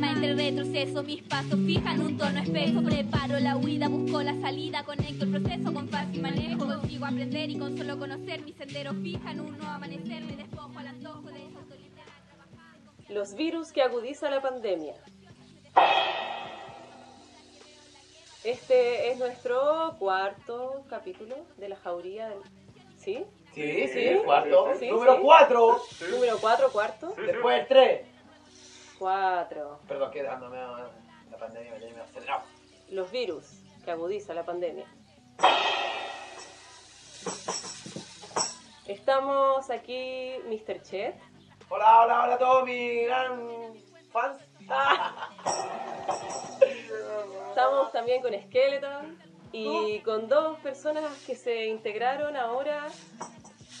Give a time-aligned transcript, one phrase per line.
[0.00, 1.02] calma entre retroceso.
[1.02, 2.82] Mis pasos fijan un tono espeso.
[2.82, 4.84] Preparo la huida, busco la salida.
[4.84, 6.66] Conecto el proceso con fácil manejo.
[6.66, 10.22] Consigo aprender y con solo conocer mi sendero fijan un nuevo amanecer.
[10.24, 12.04] Me despojo al antojo de esa autoridad.
[12.26, 12.76] Trabajar,
[13.08, 14.94] Los virus que agudiza la pandemia.
[18.42, 22.28] Este es nuestro cuarto capítulo de la jauría.
[22.30, 22.38] del-
[22.96, 23.24] ¿Sí?
[23.54, 23.88] Sí, Sí.
[23.88, 24.68] sí, cuarto.
[24.78, 25.20] Sí, Número sí.
[25.22, 25.82] cuatro.
[26.10, 27.14] Número cuatro, cuarto.
[27.26, 28.00] Después el tres.
[29.00, 29.80] Cuatro.
[29.88, 32.42] Perdón, que la pandemia me tiene acelerado.
[32.90, 33.46] Los virus
[33.82, 34.84] que agudiza la pandemia.
[38.84, 40.82] Estamos aquí, Mr.
[40.82, 41.14] Chet.
[41.70, 43.72] Hola, hola, hola a todos mis gran
[44.12, 44.38] fans.
[47.48, 49.18] Estamos también con Skeleton
[49.50, 52.86] y con dos personas que se integraron ahora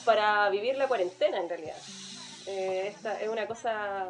[0.06, 1.76] para vivir la cuarentena en realidad.
[2.46, 4.08] Eh, esta es una cosa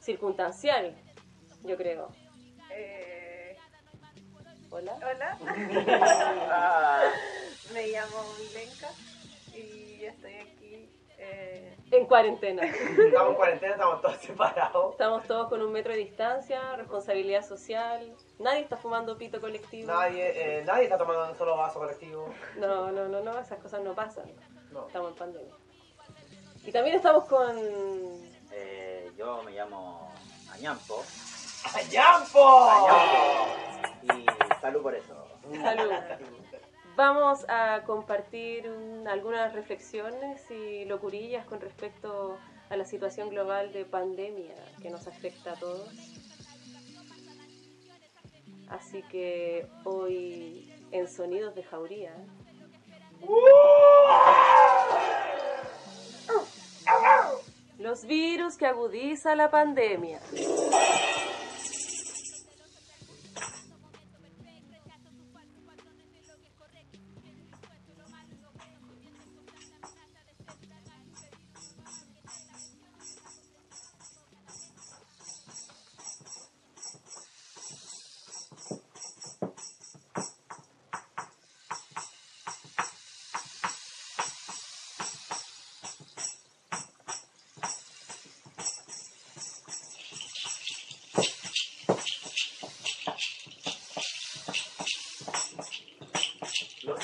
[0.00, 0.94] circunstancial,
[1.64, 2.08] yo creo.
[2.72, 3.56] Eh,
[4.70, 4.96] Hola.
[4.96, 5.38] hola,
[6.50, 7.02] Ah,
[7.74, 8.88] me llamo Milenka
[9.54, 10.88] y estoy aquí.
[11.18, 12.62] eh, En cuarentena.
[12.64, 14.92] Estamos en cuarentena, estamos todos separados.
[14.92, 18.14] Estamos todos con un metro de distancia, responsabilidad social.
[18.38, 19.92] Nadie está fumando pito colectivo.
[19.92, 22.32] Nadie, eh, nadie está tomando un solo vaso colectivo.
[22.56, 24.30] No, no, no, no, esas cosas no pasan.
[24.70, 24.86] No.
[24.86, 25.54] Estamos en pandemia.
[26.64, 27.56] Y también estamos con
[28.52, 30.10] Eh, yo me llamo
[30.50, 31.02] Añampo.
[31.74, 32.66] ¡Ayampo!
[34.02, 34.26] Y
[34.62, 35.14] salud por eso.
[35.60, 35.92] Salud.
[36.96, 42.38] Vamos a compartir un- algunas reflexiones y locurillas con respecto
[42.70, 45.88] a la situación global de pandemia que nos afecta a todos.
[48.70, 52.14] Así que hoy en Sonidos de Jauría
[57.80, 60.20] los virus que agudiza la pandemia.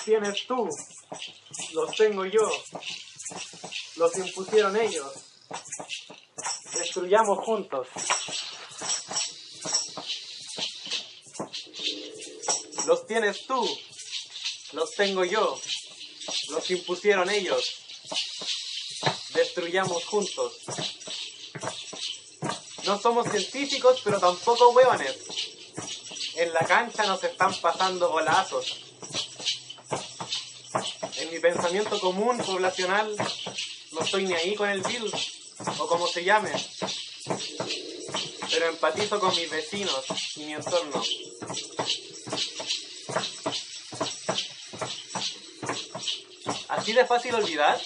[0.06, 0.68] Tienes tú,
[1.72, 2.48] los tengo yo,
[3.96, 5.12] los impusieron ellos.
[6.72, 7.88] Destruyamos juntos.
[12.86, 13.68] Los tienes tú,
[14.74, 15.60] los tengo yo,
[16.50, 17.64] los impusieron ellos.
[19.30, 20.52] Destruyamos juntos.
[22.84, 25.16] No somos científicos, pero tampoco hueones.
[26.36, 28.85] En la cancha nos están pasando golazos.
[31.46, 33.14] En mi pensamiento común, poblacional,
[33.92, 36.50] no estoy ni ahí con el virus, o como se llame.
[38.50, 41.00] Pero empatizo con mis vecinos y mi entorno.
[46.68, 47.80] ¿Así de fácil olvidar?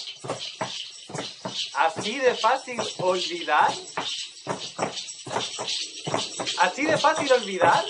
[1.74, 3.74] ¿Así de fácil olvidar?
[6.60, 7.84] ¿Así de fácil olvidar?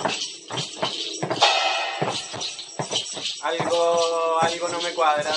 [3.43, 5.33] Algo, algo no me cuadra.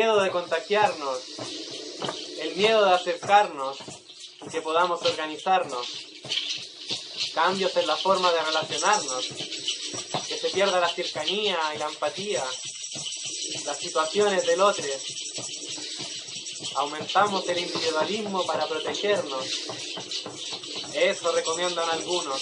[0.00, 1.18] Miedo de contagiarnos,
[2.40, 3.76] el miedo de acercarnos,
[4.50, 5.86] que podamos organizarnos,
[7.34, 9.26] cambios en la forma de relacionarnos,
[10.26, 12.42] que se pierda la cercanía y la empatía,
[13.66, 14.86] las situaciones del otro.
[16.76, 19.44] Aumentamos el individualismo para protegernos.
[20.94, 22.40] Eso recomiendan algunos.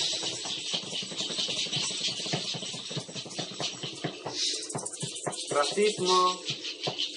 [5.51, 6.41] Racismo,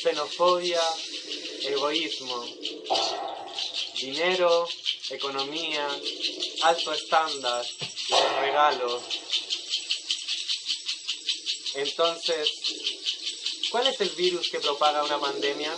[0.02, 0.82] xenofobia,
[1.64, 2.46] egoísmo.
[3.96, 4.68] Dinero,
[5.10, 5.88] economía,
[6.64, 7.66] alto estándar,
[8.10, 9.04] los regalos.
[11.76, 12.50] Entonces,
[13.70, 15.72] ¿cuál es el virus que propaga una pandemia?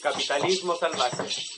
[0.00, 1.49] Capitalismo salvaje.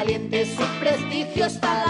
[0.00, 1.89] Caliente, su prestigio está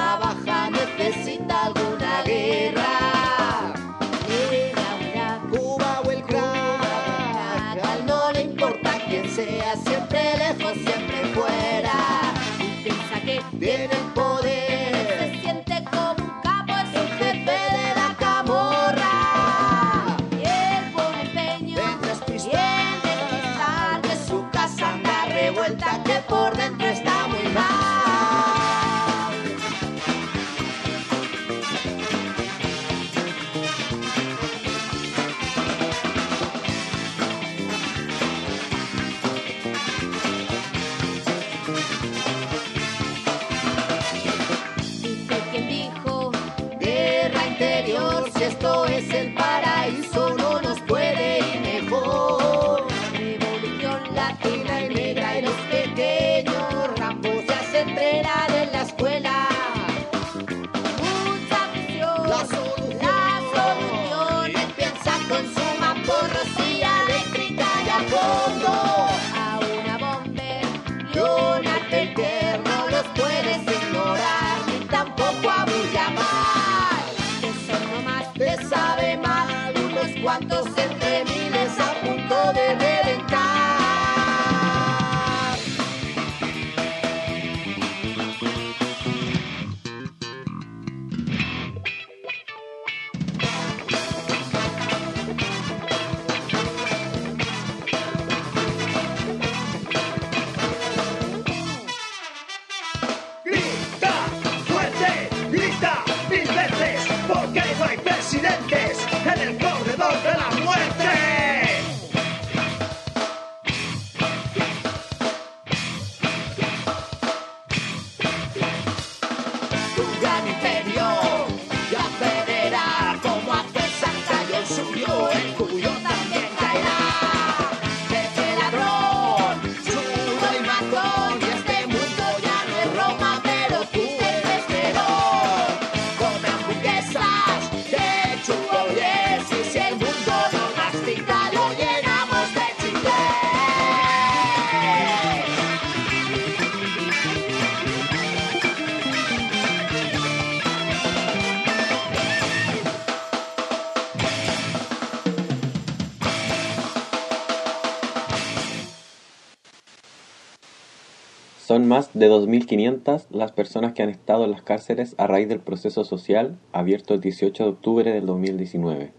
[161.70, 165.60] Son más de 2.500 las personas que han estado en las cárceles a raíz del
[165.60, 169.12] proceso social abierto el 18 de octubre del 2019,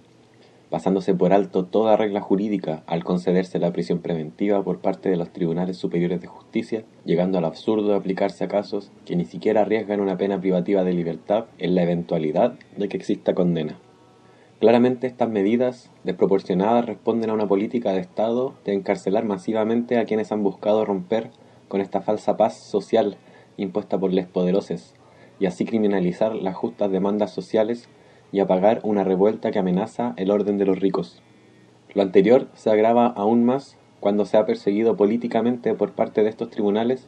[0.69, 5.31] pasándose por alto toda regla jurídica al concederse la prisión preventiva por parte de los
[5.31, 10.01] tribunales superiores de justicia, llegando al absurdo de aplicarse a casos que ni siquiera arriesgan
[10.01, 13.79] una pena privativa de libertad en la eventualidad de que exista condena.
[14.59, 20.33] Claramente estas medidas desproporcionadas responden a una política de Estado de encarcelar masivamente a quienes
[20.33, 21.31] han buscado romper
[21.71, 23.15] con esta falsa paz social
[23.55, 24.93] impuesta por los poderosos
[25.39, 27.87] y así criminalizar las justas demandas sociales
[28.33, 31.21] y apagar una revuelta que amenaza el orden de los ricos.
[31.93, 36.49] Lo anterior se agrava aún más cuando se ha perseguido políticamente por parte de estos
[36.49, 37.07] tribunales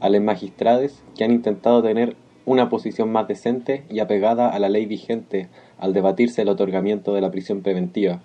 [0.00, 4.70] a los magistrades que han intentado tener una posición más decente y apegada a la
[4.70, 8.22] ley vigente al debatirse el otorgamiento de la prisión preventiva,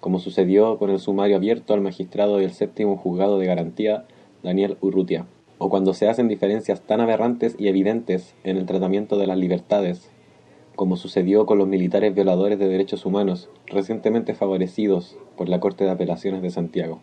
[0.00, 4.04] como sucedió con el sumario abierto al magistrado del séptimo juzgado de garantía
[4.46, 5.26] Daniel Urrutia,
[5.58, 10.12] o cuando se hacen diferencias tan aberrantes y evidentes en el tratamiento de las libertades,
[10.76, 15.90] como sucedió con los militares violadores de derechos humanos recientemente favorecidos por la Corte de
[15.90, 17.00] Apelaciones de Santiago.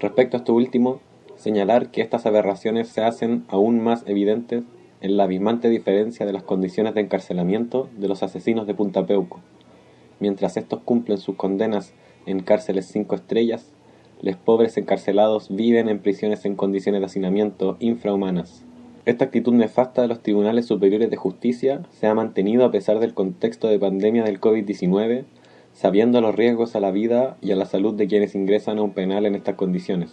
[0.00, 1.00] Respecto a esto último,
[1.36, 4.64] señalar que estas aberraciones se hacen aún más evidentes
[5.00, 9.40] en la abismante diferencia de las condiciones de encarcelamiento de los asesinos de Punta Peuco.
[10.20, 11.94] Mientras estos cumplen sus condenas
[12.26, 13.72] en cárceles cinco estrellas,
[14.22, 18.64] los pobres encarcelados viven en prisiones en condiciones de hacinamiento infrahumanas.
[19.04, 23.14] Esta actitud nefasta de los tribunales superiores de justicia se ha mantenido a pesar del
[23.14, 25.24] contexto de pandemia del COVID-19,
[25.72, 28.92] sabiendo los riesgos a la vida y a la salud de quienes ingresan a un
[28.92, 30.12] penal en estas condiciones,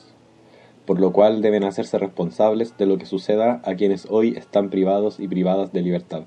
[0.88, 5.20] por lo cual deben hacerse responsables de lo que suceda a quienes hoy están privados
[5.20, 6.24] y privadas de libertad.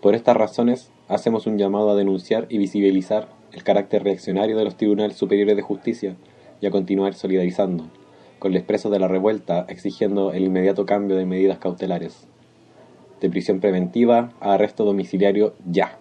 [0.00, 4.76] Por estas razones, hacemos un llamado a denunciar y visibilizar el carácter reaccionario de los
[4.76, 6.14] tribunales superiores de justicia
[6.60, 7.86] y a continuar solidarizando
[8.38, 12.26] con los presos de la revuelta exigiendo el inmediato cambio de medidas cautelares,
[13.20, 15.98] de prisión preventiva a arresto domiciliario ya.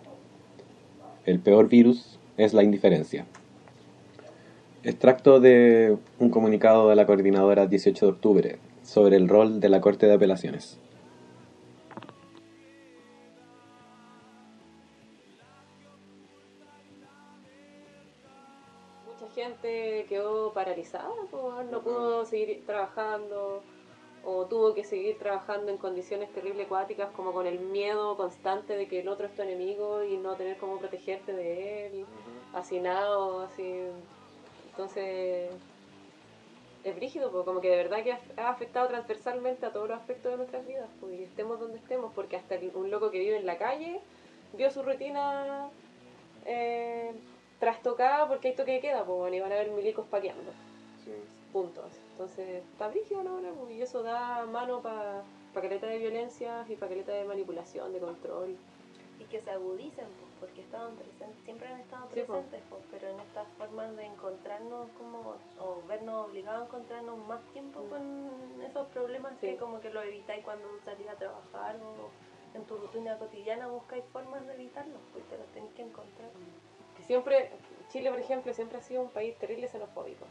[1.26, 3.26] El peor virus es la indiferencia.
[4.84, 9.82] Extracto de un comunicado de la coordinadora 18 de octubre, sobre el rol de la
[9.82, 10.80] Corte de Apelaciones.
[19.50, 23.62] Gente quedó paralizada, pues, no pudo seguir trabajando
[24.24, 28.88] o tuvo que seguir trabajando en condiciones terrible acuáticas como con el miedo constante de
[28.88, 32.06] que el otro es tu enemigo y no tener cómo protegerte de él,
[32.54, 33.76] hacinado, así.
[34.72, 35.50] Entonces,
[36.84, 40.32] es brígido, pues, como que de verdad que ha afectado transversalmente a todos los aspectos
[40.32, 43.46] de nuestras vidas, pues, y estemos donde estemos, porque hasta un loco que vive en
[43.46, 44.00] la calle
[44.54, 45.70] vio su rutina
[46.46, 47.12] eh,
[47.60, 50.52] trastocada porque hay toque de queda, pues, bueno, y van a ver milicos paqueando,
[51.04, 51.12] Sí.
[51.52, 51.84] punto.
[51.86, 52.00] así.
[52.12, 55.24] Entonces, está brígido la hora, pues, y eso da mano para
[55.54, 58.56] pa caleta de violencia y para caleta de manipulación, de control.
[59.20, 62.40] y que se agudicen, pues, porque estaban presentes, siempre han estado Sí, pues.
[62.46, 67.42] presentes, pues, pero en estas formas de encontrarnos como, o vernos obligados a encontrarnos más
[67.52, 69.48] tiempo con esos problemas Sí.
[69.48, 72.10] que como que lo evitáis cuando salís a trabajar o
[72.58, 76.30] en tu rutina cotidiana buscáis formas de evitarlos, pues te los tenéis que encontrar.
[77.10, 77.50] Siempre,
[77.92, 80.28] Chile, por ejemplo, siempre ha sido un país terrible xenofóbico.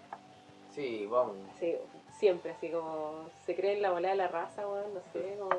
[0.70, 1.34] Sí, vamos.
[1.58, 1.74] Sí,
[2.20, 5.50] siempre, así como se cree en la bola de la raza, weón, no sé, como...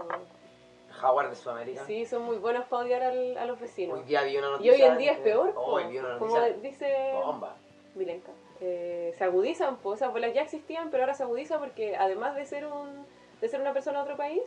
[0.91, 1.83] Jaguar de Sudamérica.
[1.85, 3.99] Sí, son muy buenos para odiar al- a los vecinos.
[3.99, 4.71] Hoy día vi una Y noticia.
[4.73, 5.53] hoy en día es peor.
[5.57, 7.53] Hoy vi una como dice Bomba.
[7.95, 8.31] Milenka.
[8.61, 12.45] eh, se agudizan, pues esas bolas ya existían, pero ahora se agudizan porque además de
[12.45, 13.05] ser un
[13.41, 14.41] de ser una persona de otro país,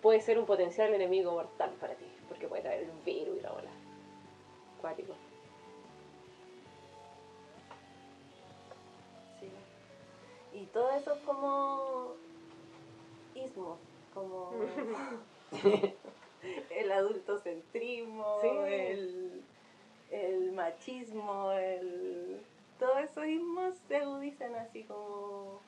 [0.00, 3.50] puede ser un potencial enemigo mortal para ti, porque puede traer el virus y la
[3.50, 3.70] bola.
[4.80, 5.12] Cuático.
[10.76, 12.12] Y todo eso es como
[13.34, 13.78] ismos,
[14.12, 14.52] como
[16.70, 18.48] el adultocentrismo, Sí.
[18.48, 19.42] el,
[20.10, 22.44] el machismo, el
[22.78, 25.60] todos esos ismos se agudizan así como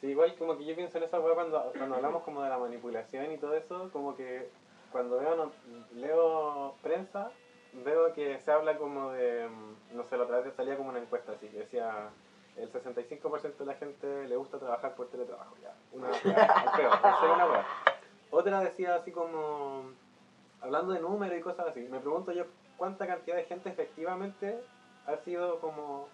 [0.00, 2.58] Sí, igual como que yo pienso en esa weá cuando, cuando hablamos como de la
[2.58, 4.48] manipulación y todo eso, como que
[4.92, 5.50] cuando veo no-
[5.96, 7.32] leo prensa,
[7.72, 11.00] veo que se habla como de, mm, no sé, la otra vez salía como una
[11.00, 12.08] encuesta así, que decía
[12.56, 16.90] el 65% de la gente le gusta trabajar por teletrabajo, ya, una peor,
[17.36, 17.66] una.
[18.30, 19.84] Otra decía así como,
[20.60, 22.44] hablando de números y cosas así, me pregunto yo
[22.76, 24.58] cuánta cantidad de gente efectivamente
[25.06, 26.08] ha sido como...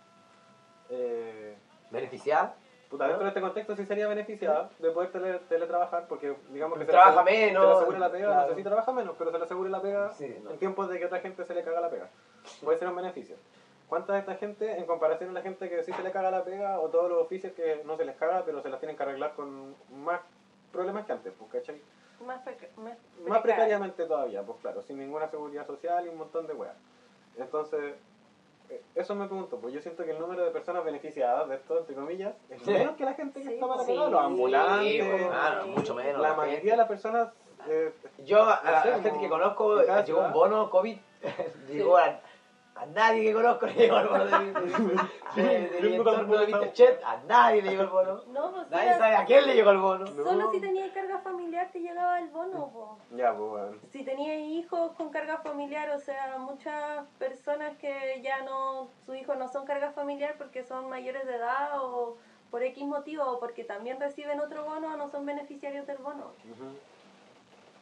[0.90, 1.57] Eh,
[1.90, 2.54] Beneficiar.
[2.90, 6.87] Puta, dentro de este contexto sí sería beneficiada de poder tele- teletrabajar, porque digamos que
[6.87, 8.49] se Trabaja le menos, se le asegura la pega, no claro.
[8.49, 10.50] sé si trabaja menos, pero se le asegura la pega Sí, no.
[10.50, 12.09] en tiempos de que otra gente se le caga la pega.
[12.64, 13.37] Puede ser un beneficio.
[13.88, 16.45] ¿Cuánta de esta gente, en comparación a la gente que sí se le caga la
[16.45, 19.02] pega, o todos los oficios que no se les caga, pero se las tienen que
[19.02, 20.21] arreglar con más
[20.73, 21.80] problemas que antes, pues, ¿cachai?
[22.26, 22.68] más, preca-
[23.26, 26.75] más, precariamente todavía, pues claro, sin ninguna seguridad social y un montón de weas.
[27.38, 27.95] Entonces,
[28.68, 31.78] eh, eso me pregunto, pues yo siento que el número de personas beneficiadas de esto,
[31.78, 32.73] entre comillas, es Sí.
[32.73, 33.95] menos que la gente que Sí, está para sí.
[33.95, 36.21] los ambulantes, Sí, pues, mucho menos.
[36.21, 36.71] la la mayoría gente.
[36.73, 37.28] de las personas...
[37.68, 37.92] eh,
[38.25, 40.99] Yo, a la, gente que conozco, llegó un bono COVID.
[41.68, 42.21] llegó a,
[42.80, 46.47] a nadie que conozco le llegó el bono de, de, de- de mi entorno de
[46.47, 47.02] Vistechet.
[47.04, 48.23] A nadie le llegó el bono.
[48.28, 50.04] No, pues Nadie sí, sabe a quién le llegó el bono.
[50.06, 50.25] No.
[50.25, 52.99] solo si tenías carga familiar te llegaba el bono, po.
[53.16, 53.76] ya, pues bueno.
[53.90, 59.37] si tenías hijos con carga familiar, o sea, muchas personas que ya no, sus hijos
[59.37, 62.16] no son carga familiar porque son mayores de edad o
[62.50, 66.32] por X motivo o porque también reciben otro bono o no son beneficiarios del bono.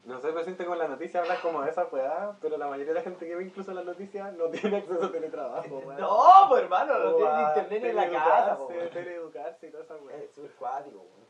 [0.06, 3.00] No sé, presente con la noticia hablan como de esa weá, pero la mayoría de
[3.00, 6.00] la gente que ve incluso las noticias no tiene acceso a teletrabajo, weón.
[6.00, 8.56] No, pues hermano, no tiene internet en la casa.
[8.56, 10.16] po, teleeducarse, y toda esa weá.
[10.16, 10.98] Es súper cuático.
[10.98, 11.26] weón.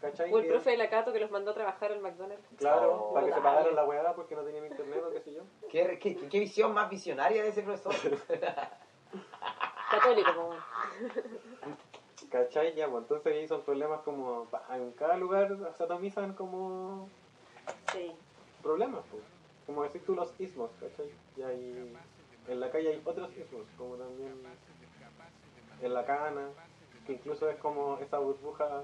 [0.00, 0.30] ¿Cachai?
[0.32, 2.44] O el profe de la Cato que los mandó a trabajar al McDonald's.
[2.58, 5.32] Claro, Oh, para que se pagaran la weá porque no tenían internet o qué sé
[5.32, 5.42] yo.
[5.70, 7.94] ¿Qué, qué, qué visión más visionaria de ese profesor?
[9.90, 10.50] Católico, como.
[12.30, 12.74] ¿Cachai?
[12.74, 14.48] Ya, pues entonces ahí son problemas como.
[14.70, 17.08] En cada lugar se atomizan como
[17.94, 18.12] Sí.
[18.62, 19.22] problemas, pues.
[19.66, 21.10] Como decir tú los ismos, ¿cachai?
[21.36, 21.96] Y hay.
[22.48, 24.34] En la calle hay otros ismos, como también.
[25.82, 26.48] En la cana,
[27.06, 28.82] que incluso es como esa burbuja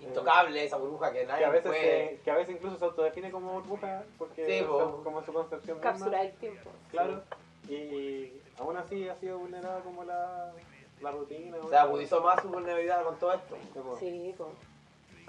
[0.00, 2.08] Intocable, esa burbuja que nadie que a veces puede.
[2.16, 4.78] se- que a veces incluso se autodefine como burbuja porque Sí, po.
[4.78, 5.90] son como su concepción misma.
[5.92, 6.70] Cápsula del tiempo.
[6.90, 7.22] claro
[7.68, 10.52] y aún así ha sido vulnerada como la,
[11.00, 13.56] la rutina Se agudizó más su vulnerabilidad con todo esto.
[14.00, 14.34] Sí.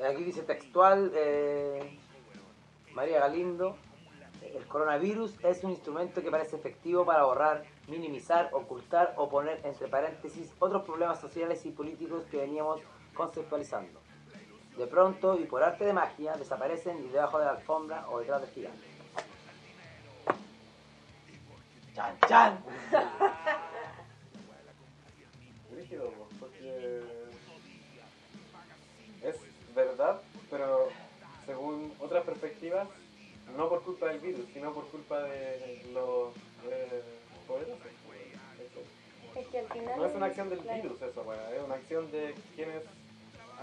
[0.03, 1.99] Aquí dice textual, eh,
[2.93, 3.75] María Galindo,
[4.41, 9.87] el coronavirus es un instrumento que parece efectivo para borrar, minimizar, ocultar o poner entre
[9.87, 12.81] paréntesis otros problemas sociales y políticos que veníamos
[13.15, 13.99] conceptualizando.
[14.77, 18.41] De pronto y por arte de magia desaparecen y debajo de la alfombra o detrás
[18.41, 18.85] del gigante.
[21.95, 22.63] ¡Chan, chan!
[25.75, 26.11] Rígido,
[31.45, 32.83] po, porque
[33.57, 36.33] no por culpa del virus, sino por culpa de los
[36.69, 37.03] eh,
[37.47, 37.77] poderosos.
[37.79, 39.43] ¿cachai?
[39.43, 39.97] Es que al final.
[39.97, 40.81] No es una acción del claro.
[40.81, 42.83] virus eso, weá, es una acción de quienes...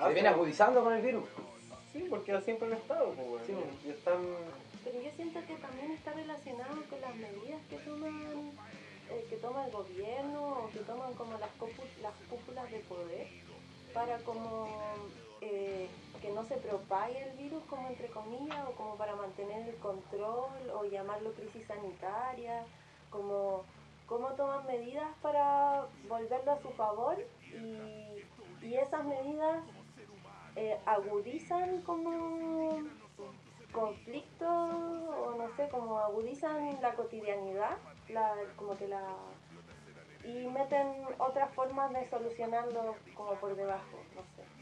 [0.02, 1.24] Se viene agudizando con el virus.
[1.92, 3.68] Sí, porque siempre han estado, pues, weón, Sí, weón.
[3.84, 4.18] y están...
[4.84, 8.52] Pero yo siento que también está relacionado con las medidas que toman
[9.10, 11.50] eh, que toma el gobierno o que toman como las
[12.28, 13.26] cúpulas de poder
[13.92, 14.68] para como
[15.40, 15.88] eh,
[16.20, 20.70] que no se propague el virus como entre comillas o como para mantener el control
[20.74, 22.64] o llamarlo crisis sanitaria
[23.10, 23.64] como
[24.06, 27.16] cómo toman medidas para volverlo a su favor
[27.52, 29.64] y, y esas medidas
[30.56, 32.80] eh, agudizan como
[33.72, 37.76] conflictos o no sé, como agudizan la cotidianidad,
[38.08, 39.02] la, como que la
[40.24, 40.86] y meten
[41.18, 44.59] otras formas de solucionarlo como por debajo, no sé.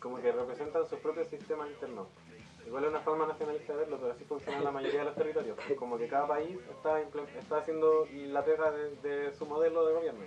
[0.00, 2.08] Como que representan sus propios sistemas internos.
[2.66, 5.58] Igual es una forma nacionalista de verlo, pero así funciona la mayoría de los territorios.
[5.78, 10.20] Como que cada país está, está haciendo la pega de, su modelo de gobierno.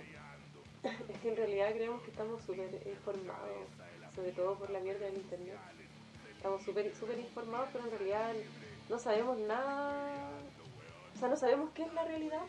[1.08, 3.68] Es que en realidad creemos que estamos súper informados,
[4.14, 5.56] sobre todo por la mierda del internet.
[6.36, 8.34] Estamos súper súper informados, pero en realidad
[8.90, 10.28] no sabemos nada.
[11.14, 12.42] O sea, no sabemos qué es la realidad,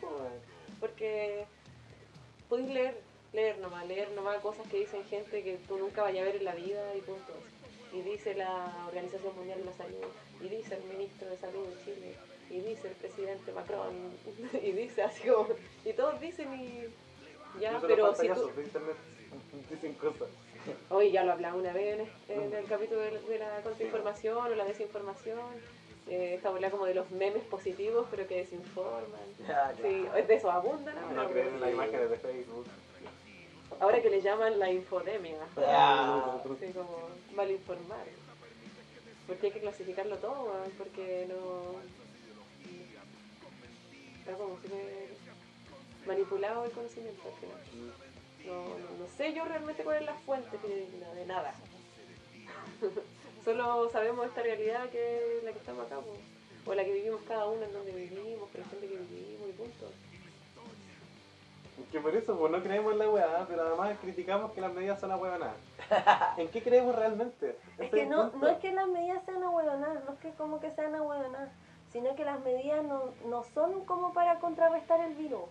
[0.81, 1.45] porque
[2.49, 3.01] podéis leer,
[3.35, 6.45] leer nomás, leer nomás cosas que dicen gente que tú nunca vayas a ver en
[6.45, 7.33] la vida y punto.
[7.93, 10.05] Y dice la Organización Mundial de la Salud,
[10.41, 12.15] y dice el ministro de Salud de Chile,
[12.49, 13.93] y dice el presidente Macron,
[14.63, 15.47] y dice así como,
[15.83, 16.85] y todos dicen y
[17.59, 18.95] ya, pero si tú, pantallazos de internet
[19.69, 20.27] dicen cosas.
[20.89, 24.55] Hoy ya lo hablaba una vez en, en el capítulo de, de la contrainformación o
[24.55, 25.39] la desinformación.
[26.07, 29.21] Eh, esta bola como de los memes positivos pero que desinforman.
[29.47, 29.75] Ya, ya.
[29.81, 31.23] Sí, de eso abundan ahora.
[31.23, 32.65] No creen en las imágenes de Facebook.
[33.79, 35.37] Ahora que le llaman la infodemia.
[35.57, 36.41] Ya.
[36.59, 38.05] Sí, como mal informar.
[39.27, 41.75] Porque hay que clasificarlo todo, weón, porque no.
[44.19, 45.09] Está como súper
[46.07, 47.93] manipulado el conocimiento al final.
[48.45, 51.53] No, no, no sé yo realmente cuál es la fuente de nada.
[53.45, 55.99] Solo sabemos esta realidad que es la que estamos acá,
[56.65, 59.53] o la que vivimos cada uno en donde vivimos, con la gente que vivimos y
[59.53, 59.91] punto.
[61.91, 64.99] Que por eso, pues no creemos en la weá, pero además criticamos que las medidas
[64.99, 65.55] son ahueonadas.
[66.37, 67.57] ¿En qué creemos realmente?
[67.77, 70.71] Es que no, no es que las medidas sean ahueonadas, no es que como que
[70.71, 71.49] sean ahueonadas,
[71.91, 75.43] sino que las medidas no, no son como para contrarrestar el virus.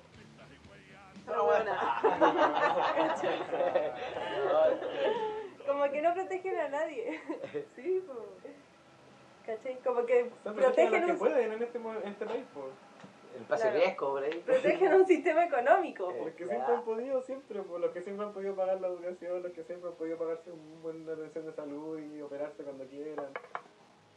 [1.27, 1.73] Pero bueno,
[5.67, 7.21] Como que no protegen a nadie.
[7.77, 8.55] Sí, pues.
[9.47, 9.79] ¿Cachai?
[9.83, 12.67] Como que protegen a los que un, pueden en este, en este país, pues.
[13.35, 13.79] El pase Claro.
[13.79, 14.43] riesgo, por ahí.
[14.47, 16.11] protegen un sistema económico.
[16.13, 18.87] Eh, Los que siempre han podido, siempre, pues, los que siempre han podido pagar la
[18.89, 22.85] educación, los que siempre han podido pagarse una buena atención de salud y operarse cuando
[22.87, 23.27] quieran.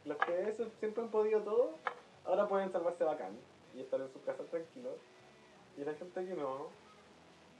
[0.04, 1.78] Los que eso siempre han podido todo,
[2.24, 3.36] ahora pueden salvarse bacán
[3.74, 4.94] y estar en sus casas tranquilos.
[5.76, 6.68] Y la gente que no,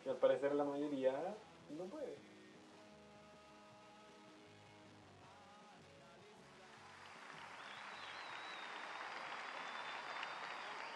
[0.05, 1.13] que al parecer la mayoría,
[1.71, 2.15] no puede.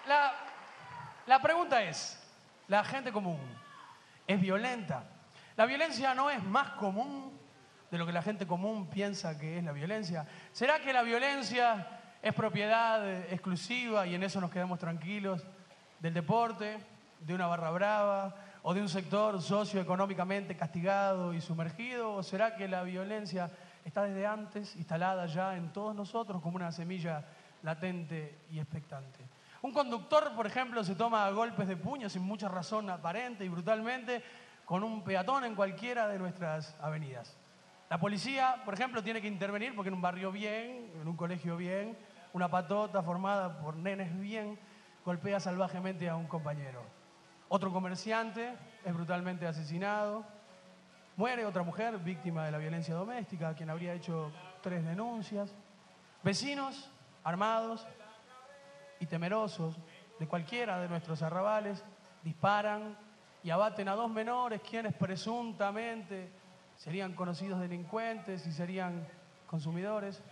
[0.06, 0.34] La,
[1.26, 2.20] la pregunta es,
[2.68, 3.40] ¿la gente común
[4.26, 5.04] es violenta?
[5.56, 7.38] ¿La violencia no es más común
[7.90, 10.26] de lo que la gente común piensa que es la violencia?
[10.52, 11.86] ¿Será que la violencia
[12.22, 15.44] es propiedad exclusiva y en eso nos quedamos tranquilos
[16.00, 16.78] del deporte,
[17.20, 22.14] de una barra brava o de un sector socioeconómicamente castigado y sumergido?
[22.14, 23.50] ¿O será que la violencia
[23.84, 27.24] está desde antes instalada ya en todos nosotros como una semilla
[27.62, 29.20] latente y expectante?
[29.62, 34.20] Un conductor, por ejemplo, se toma golpes de puño sin mucha razón aparente y brutalmente
[34.64, 37.36] con un peatón en cualquiera de nuestras avenidas.
[37.88, 41.56] La policía, por ejemplo, tiene que intervenir porque en un barrio bien, en un colegio
[41.56, 41.96] bien,
[42.32, 44.58] una patota formada por nenes bien,
[45.04, 46.82] golpea salvajemente a un compañero.
[47.48, 50.24] Otro comerciante es brutalmente asesinado.
[51.16, 55.54] Muere otra mujer víctima de la violencia doméstica, quien habría hecho tres denuncias.
[56.24, 56.90] Vecinos
[57.22, 57.86] armados
[59.02, 59.76] y temerosos
[60.20, 61.84] de cualquiera de nuestros arrabales
[62.22, 62.96] disparan
[63.42, 66.30] y abaten a dos menores quienes presuntamente
[66.76, 69.04] serían conocidos delincuentes y serían
[69.48, 70.22] consumidores.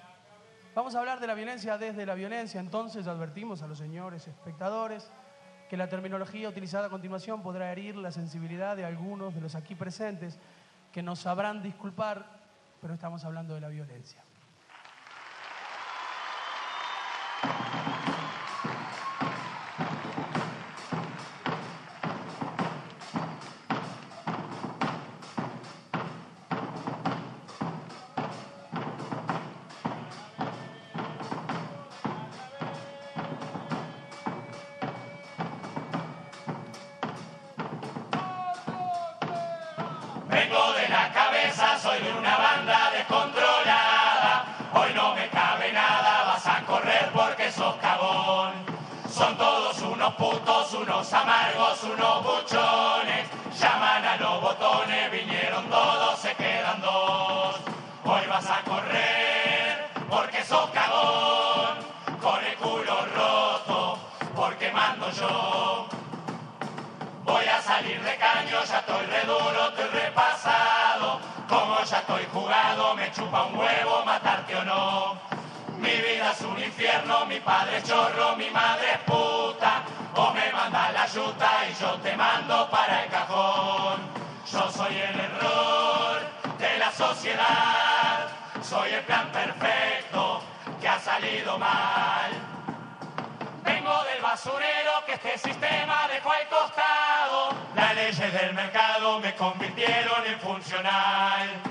[0.72, 5.10] Vamos a hablar de la violencia desde la violencia, entonces advertimos a los señores espectadores
[5.68, 9.74] que la terminología utilizada a continuación podrá herir la sensibilidad de algunos de los aquí
[9.74, 10.38] presentes
[10.92, 12.24] que nos sabrán disculpar,
[12.80, 14.22] pero estamos hablando de la violencia.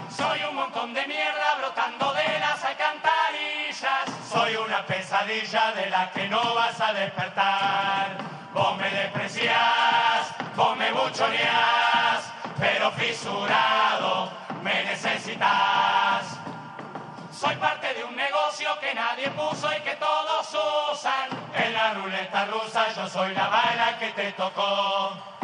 [0.10, 4.06] Soy un montón de mierda brotando de las alcantarillas.
[4.30, 8.18] Soy una pesadilla de la que no vas a despertar.
[8.54, 16.40] Vos me despreciás, vos me buchoneás, pero fisurado me necesitas.
[17.32, 20.48] Soy parte de un negocio que nadie puso y que todos
[20.92, 21.30] usan.
[21.56, 25.39] En la ruleta rusa yo soy la bala que te tocó.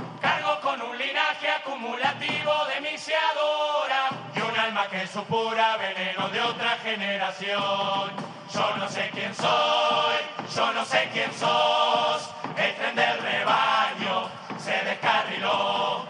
[1.75, 8.11] Acumulativo de misiadora y un alma que supura veneno de otra generación.
[8.53, 10.15] Yo no sé quién soy,
[10.55, 12.29] yo no sé quién sos.
[12.55, 16.05] El tren del rebaño se descarriló.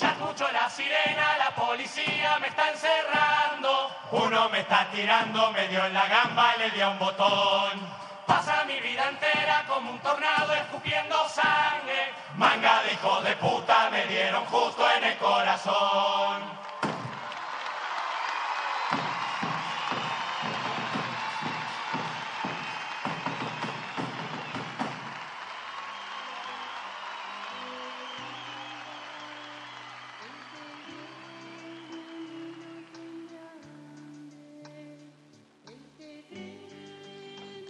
[0.00, 3.90] Ya escucho la sirena, la policía me está encerrando.
[4.10, 8.03] Uno me está tirando, me dio en la gamba, le di a un botón.
[8.26, 12.12] Pasa mi vida entera como un tornado escupiendo sangre.
[12.36, 16.63] Manga de hijos de puta me dieron justo en el corazón.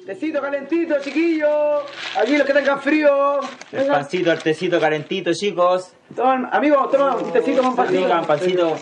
[0.07, 1.83] Tecito calentito, chiquillos.
[2.21, 3.40] Aquí los que tengan frío.
[3.73, 5.93] El pancito, el tecito calentito, chicos.
[6.14, 8.01] Toman, amigo, toma un tecito con pancito.
[8.01, 8.77] Digan, pancito.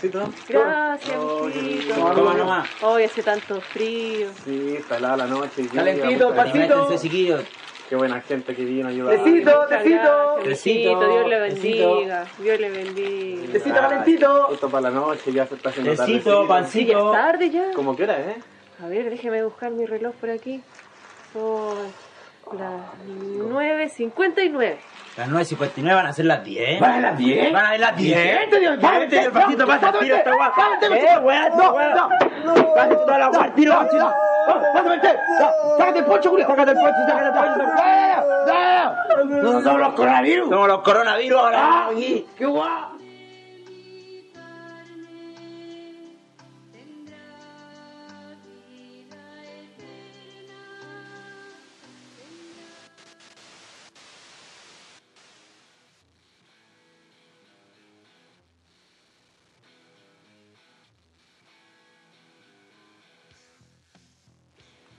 [0.49, 1.93] Gracias, mijito.
[1.95, 2.69] Toma nomás.
[2.81, 4.27] Hoy hace tanto frío.
[4.43, 5.65] Sí, está helada la noche.
[5.73, 6.97] Calentito, pancito.
[6.97, 7.43] Chiquillos.
[7.87, 9.15] Qué buena gente que vino a ayudar.
[9.15, 10.35] Tecito, tecito.
[10.43, 10.99] Tecito.
[10.99, 11.95] Dios le tecito.
[11.95, 12.25] bendiga.
[12.37, 13.53] Dios le bendiga.
[13.53, 14.43] Tecito calentito.
[14.49, 16.69] Justo para la noche, ya se está haciendo Tecito, tardecito.
[16.71, 17.11] Sí, ya es pancito.
[17.11, 17.71] tarde ya.
[17.73, 18.35] ¿Cómo que hora, eh?
[18.83, 20.61] A ver, déjeme buscar mi reloj por aquí.
[21.33, 21.75] Son
[22.57, 24.77] las 9.59.
[25.17, 26.79] Las 9.59 van a ser las 10.
[26.79, 27.53] ¿Van a las 10?
[27.53, 28.49] Van a ser las 10.
[28.49, 30.79] Te digo, Párate, el pancito, pasa el tiro, esta guapa.
[30.81, 32.09] Eh, weá, No, no.
[33.05, 33.53] Toda la guapa,
[34.73, 35.01] pásame
[35.77, 36.47] Sácate el poncho, Julio.
[36.47, 37.63] Sácate el poncho, sácate el poncho.
[39.41, 40.49] No somos los coronavirus.
[40.49, 41.59] Somos los coronavirus ahora.
[41.61, 41.89] Ah.
[42.37, 42.92] ¡Qué guau!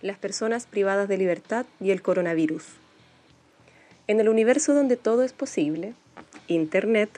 [0.04, 2.62] Las personas privadas de libertad y el coronavirus.
[4.06, 5.94] En el universo donde todo es posible,
[6.46, 7.08] Internet,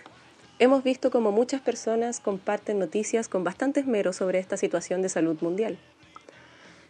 [0.61, 5.37] hemos visto como muchas personas comparten noticias con bastante esmero sobre esta situación de salud
[5.41, 5.79] mundial.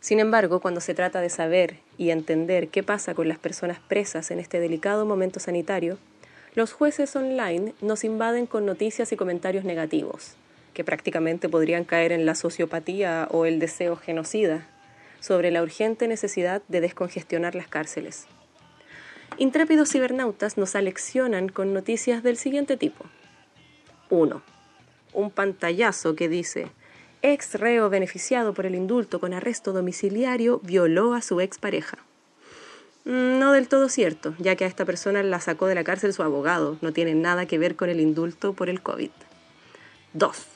[0.01, 4.31] Sin embargo, cuando se trata de saber y entender qué pasa con las personas presas
[4.31, 5.97] en este delicado momento sanitario,
[6.55, 10.35] los jueces online nos invaden con noticias y comentarios negativos,
[10.75, 14.69] que prácticamente podrían caer en la sociopatía o el deseo genocida,
[15.27, 18.27] sobre la urgente necesidad de descongestionar las cárceles.
[19.39, 23.05] Intrépidos cibernautas nos aleccionan con noticias del siguiente tipo.
[24.09, 24.41] 1.
[25.15, 26.69] Un pantallazo que dice,
[27.23, 31.99] ex reo beneficiado por el indulto con arresto domiciliario violó a su expareja.
[33.05, 36.13] Mm, No del todo cierto, ya que a esta persona la sacó de la cárcel
[36.13, 39.11] su abogado, no tiene nada que ver con el indulto por el COVID.
[40.13, 40.56] 2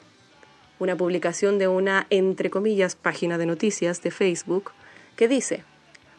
[0.81, 4.71] una publicación de una, entre comillas, página de noticias de Facebook
[5.15, 5.63] que dice,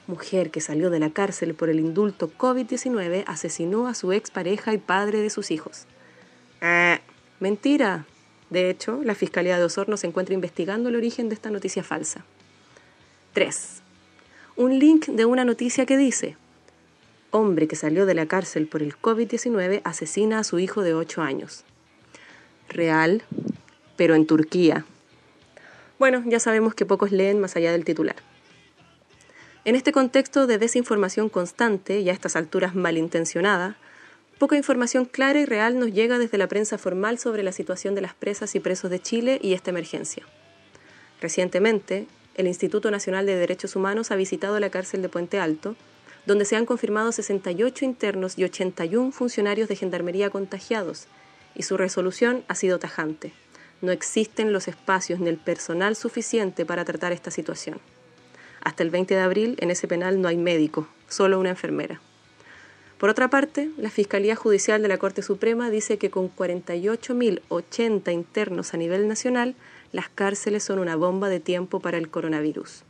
[0.06, 4.78] mujer que salió de la cárcel por el indulto COVID-19 asesinó a su expareja y
[4.78, 5.86] padre de sus hijos.
[6.60, 7.00] Ah,
[7.40, 8.06] mentira.
[8.50, 12.24] De hecho, la Fiscalía de Osorno se encuentra investigando el origen de esta noticia falsa.
[13.32, 13.82] 3.
[14.54, 16.36] Un link de una noticia que dice,
[17.32, 21.20] hombre que salió de la cárcel por el COVID-19 asesina a su hijo de 8
[21.20, 21.64] años.
[22.68, 23.24] Real,
[23.96, 24.84] pero en Turquía.
[25.98, 28.16] Bueno, ya sabemos que pocos leen más allá del titular.
[29.64, 33.76] En este contexto de desinformación constante y a estas alturas malintencionada,
[34.42, 38.00] Poca información clara y real nos llega desde la prensa formal sobre la situación de
[38.00, 40.26] las presas y presos de Chile y esta emergencia.
[41.20, 45.76] Recientemente, el Instituto Nacional de Derechos Humanos ha visitado la cárcel de Puente Alto,
[46.26, 51.06] donde se han confirmado 68 internos y 81 funcionarios de gendarmería contagiados,
[51.54, 53.32] y su resolución ha sido tajante.
[53.82, 57.80] No existen los espacios ni el personal suficiente para tratar esta situación.
[58.62, 62.00] Hasta el 20 de abril en ese penal no hay médico, solo una enfermera.
[62.98, 68.72] Por otra parte, la Fiscalía Judicial de la Corte Suprema dice que con 48.080 internos
[68.72, 69.56] a nivel nacional,
[69.90, 72.84] las cárceles son una bomba de tiempo para el coronavirus.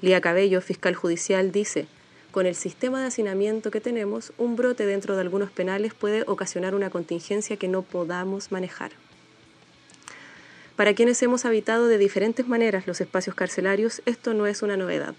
[0.00, 1.86] Lía Cabello, fiscal judicial, dice,
[2.32, 6.74] con el sistema de hacinamiento que tenemos, un brote dentro de algunos penales puede ocasionar
[6.74, 8.90] una contingencia que no podamos manejar.
[10.82, 15.14] Para quienes hemos habitado de diferentes maneras los espacios carcelarios, esto no es una novedad.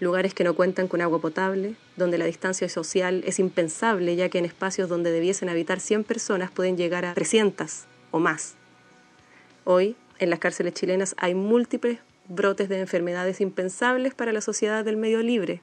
[0.00, 4.38] Lugares que no cuentan con agua potable, donde la distancia social es impensable, ya que
[4.38, 8.56] en espacios donde debiesen habitar 100 personas pueden llegar a 300 o más.
[9.62, 14.96] Hoy, en las cárceles chilenas hay múltiples brotes de enfermedades impensables para la sociedad del
[14.96, 15.60] medio libre,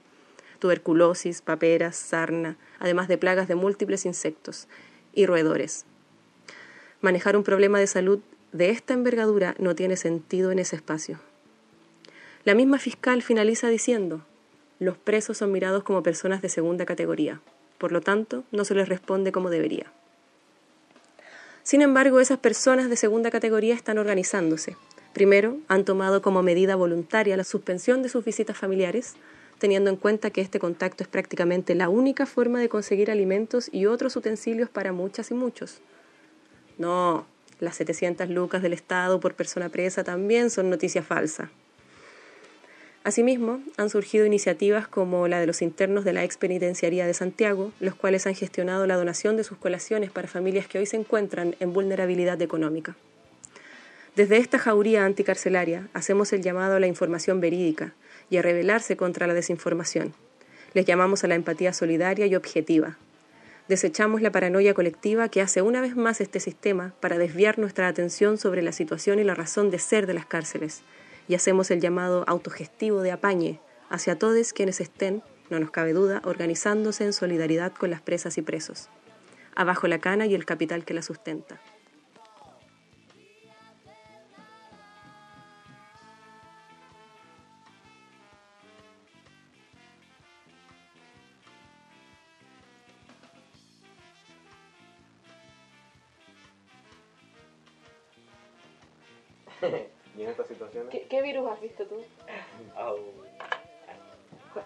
[0.58, 4.68] tuberculosis, paperas, sarna, además de plagas de múltiples insectos
[5.12, 5.84] y roedores.
[7.02, 8.20] Manejar un problema de salud
[8.54, 11.18] de esta envergadura no tiene sentido en ese espacio.
[12.44, 14.24] La misma fiscal finaliza diciendo,
[14.78, 17.40] los presos son mirados como personas de segunda categoría,
[17.78, 19.92] por lo tanto, no se les responde como debería.
[21.64, 24.76] Sin embargo, esas personas de segunda categoría están organizándose.
[25.12, 29.14] Primero, han tomado como medida voluntaria la suspensión de sus visitas familiares,
[29.58, 33.86] teniendo en cuenta que este contacto es prácticamente la única forma de conseguir alimentos y
[33.86, 35.80] otros utensilios para muchas y muchos.
[36.78, 37.26] No,
[37.60, 41.50] las 700 lucas del Estado por persona presa también son noticia falsa.
[43.04, 47.70] Asimismo, han surgido iniciativas como la de los internos de la ex penitenciaría de Santiago,
[47.78, 51.54] los cuales han gestionado la donación de sus colaciones para familias que hoy se encuentran
[51.60, 52.96] en vulnerabilidad económica.
[54.16, 57.92] Desde esta jauría anticarcelaria hacemos el llamado a la información verídica
[58.30, 60.14] y a rebelarse contra la desinformación.
[60.72, 62.96] Les llamamos a la empatía solidaria y objetiva.
[63.68, 68.36] Desechamos la paranoia colectiva que hace una vez más este sistema para desviar nuestra atención
[68.36, 70.82] sobre la situación y la razón de ser de las cárceles
[71.28, 76.20] y hacemos el llamado autogestivo de apañe hacia todos quienes estén, no nos cabe duda,
[76.24, 78.90] organizándose en solidaridad con las presas y presos.
[79.54, 81.58] Abajo la cana y el capital que la sustenta.
[101.24, 102.04] Virus has visto tú?
[104.52, 104.64] ¿Cuál,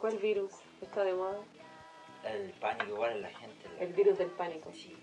[0.00, 1.38] cuál virus está de moda?
[2.24, 3.66] El pánico igual en la gente.
[3.80, 4.70] El virus del pánico.
[4.72, 4.94] Sí.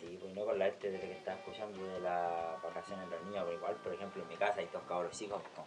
[0.00, 3.26] Sí, pues no con la este de que está escuchando de las vacaciones de los
[3.26, 5.66] niños, pero igual, por ejemplo, en mi casa hay dos cabros hijos, pues,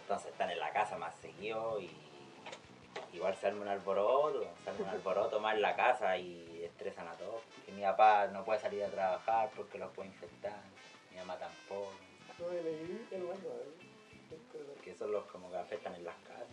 [0.00, 1.90] entonces están en la casa más seguido y
[3.12, 7.06] igual se arma un alboroto, se arma un alboroto más en la casa y estresan
[7.08, 7.42] a todos.
[7.66, 10.58] Que mi papá no puede salir a trabajar porque los puede infectar,
[11.18, 11.92] mi mamá tampoco.
[14.82, 16.46] Que son los como que afectan en las casas.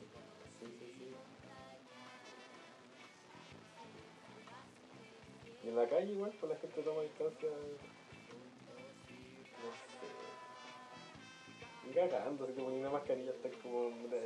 [5.63, 7.49] Y en la calle igual, pues la gente toma distancia.
[7.49, 7.56] No
[9.99, 10.08] sé.
[11.89, 14.17] Y cagando, si te pones una mascarilla estás como la.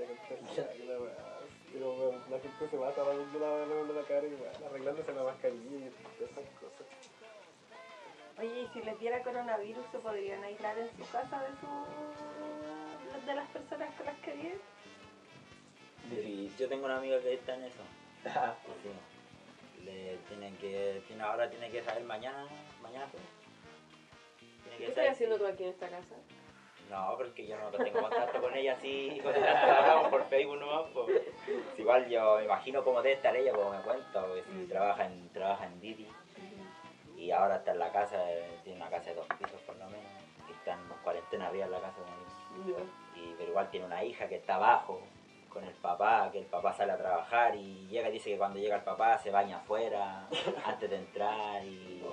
[1.72, 5.24] Pero bueno, la gente se mata lavando la, lavando la cara y weá, arreglándose la
[5.24, 5.84] mascarilla y
[6.24, 6.88] esas cosas.
[8.40, 13.36] Oye, y si les diera coronavirus, ¿se podrían aislar en su casa de su de
[13.36, 14.62] las personas con las que viven?
[16.10, 17.84] Sí, yo tengo una amiga que está en eso.
[18.84, 19.84] Sí.
[19.84, 22.48] Le tienen que, tiene, ahora tiene que saber mañana,
[22.82, 23.24] mañana pues.
[24.64, 26.16] Tiene ¿Qué que estás haciendo tú aquí en esta casa?
[26.90, 31.22] No, porque yo no tengo contacto con ella así, con por Facebook nomás, pues.
[31.78, 35.30] Igual yo me imagino cómo debe estar ella, como me cuenta, porque si trabaja en,
[35.30, 36.08] trabaja en Didi
[37.30, 38.18] y ahora está en la casa,
[38.64, 40.12] tiene una casa de dos pisos por lo menos,
[40.50, 42.90] y está en cuarentena arriba en la casa con él.
[43.16, 45.00] Y, pero igual tiene una hija que está abajo
[45.48, 48.58] con el papá, que el papá sale a trabajar y llega y dice que cuando
[48.58, 50.28] llega el papá se baña afuera
[50.66, 52.04] antes de entrar y,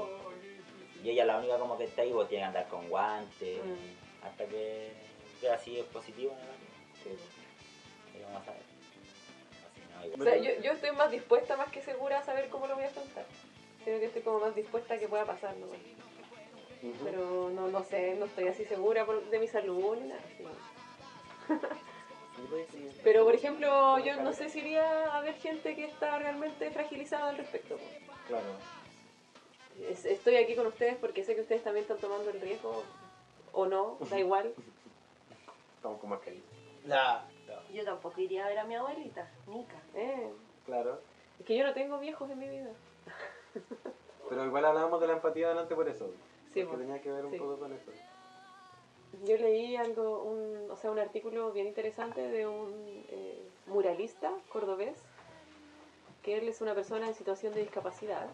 [1.03, 3.59] y ella es la única como que está ahí, pues tiene que andar con guantes
[4.23, 4.93] hasta que
[5.41, 7.11] vea si es positivo ¿no?
[8.19, 8.63] Y vamos a ver.
[9.67, 10.23] Así, ¿no?
[10.23, 12.85] O sea, yo, yo estoy más dispuesta, más que segura a saber cómo lo voy
[12.85, 13.25] a afrontar.
[13.87, 15.67] Sino que estoy como más dispuesta a que pueda pasar, ¿no?
[17.05, 20.21] Pero no, no sé, no estoy así segura por- de mi salud ni nada.
[20.37, 20.45] sí.
[23.05, 27.31] Pero, por ejemplo, yo no sé si iría a ver gente que está realmente fragilizada
[27.31, 27.79] al respecto.
[28.27, 28.47] Claro.
[29.89, 32.83] Es- Estoy aquí con ustedes porque sé que ustedes también están tomando el riesgo,
[33.53, 34.53] o no, da igual.
[35.77, 36.43] Estamos como que ahí.
[36.87, 37.25] La,
[37.73, 39.81] Yo tampoco iría a ver a mi abuelita, Nica.
[39.95, 40.33] Eh,
[40.67, 41.01] Claro.
[41.39, 42.71] es que yo no tengo viejos en mi vida.
[44.29, 46.11] Pero igual hablábamos de la empatía delante por eso.
[46.53, 46.77] Sí, porque po.
[46.79, 47.39] tenía que ver un Sí.
[47.39, 47.91] poco con eso.
[49.25, 54.97] Yo leí algo, un, o sea, un artículo bien interesante de un eh, muralista cordobés,
[56.23, 58.27] que él es una persona en situación de discapacidad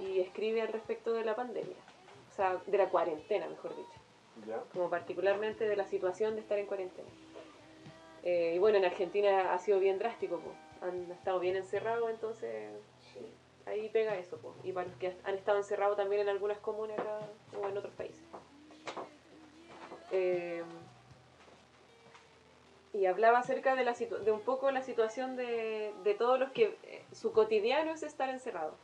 [0.00, 1.76] y escribe al respecto de la pandemia,
[2.30, 4.00] o sea, de la cuarentena, mejor dicho,
[4.46, 4.58] ¿Ya?
[4.72, 7.08] como particularmente de la situación de estar en cuarentena.
[8.24, 10.52] Eh, y bueno, en Argentina ha sido bien drástico, po.
[10.84, 12.72] han estado bien encerrados, entonces
[13.66, 14.54] ahí pega eso, po.
[14.64, 17.20] y para los que han estado encerrados también en algunas comunas acá
[17.60, 18.22] o en otros países.
[20.10, 20.62] Eh,
[22.92, 26.50] y hablaba acerca de, la situ- de un poco la situación de, de todos los
[26.52, 28.74] que eh, su cotidiano es estar encerrado.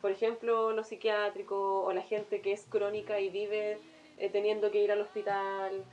[0.00, 3.78] Por ejemplo, los psiquiátricos o la gente que es crónica y vive
[4.18, 5.84] eh, teniendo que ir al hospital,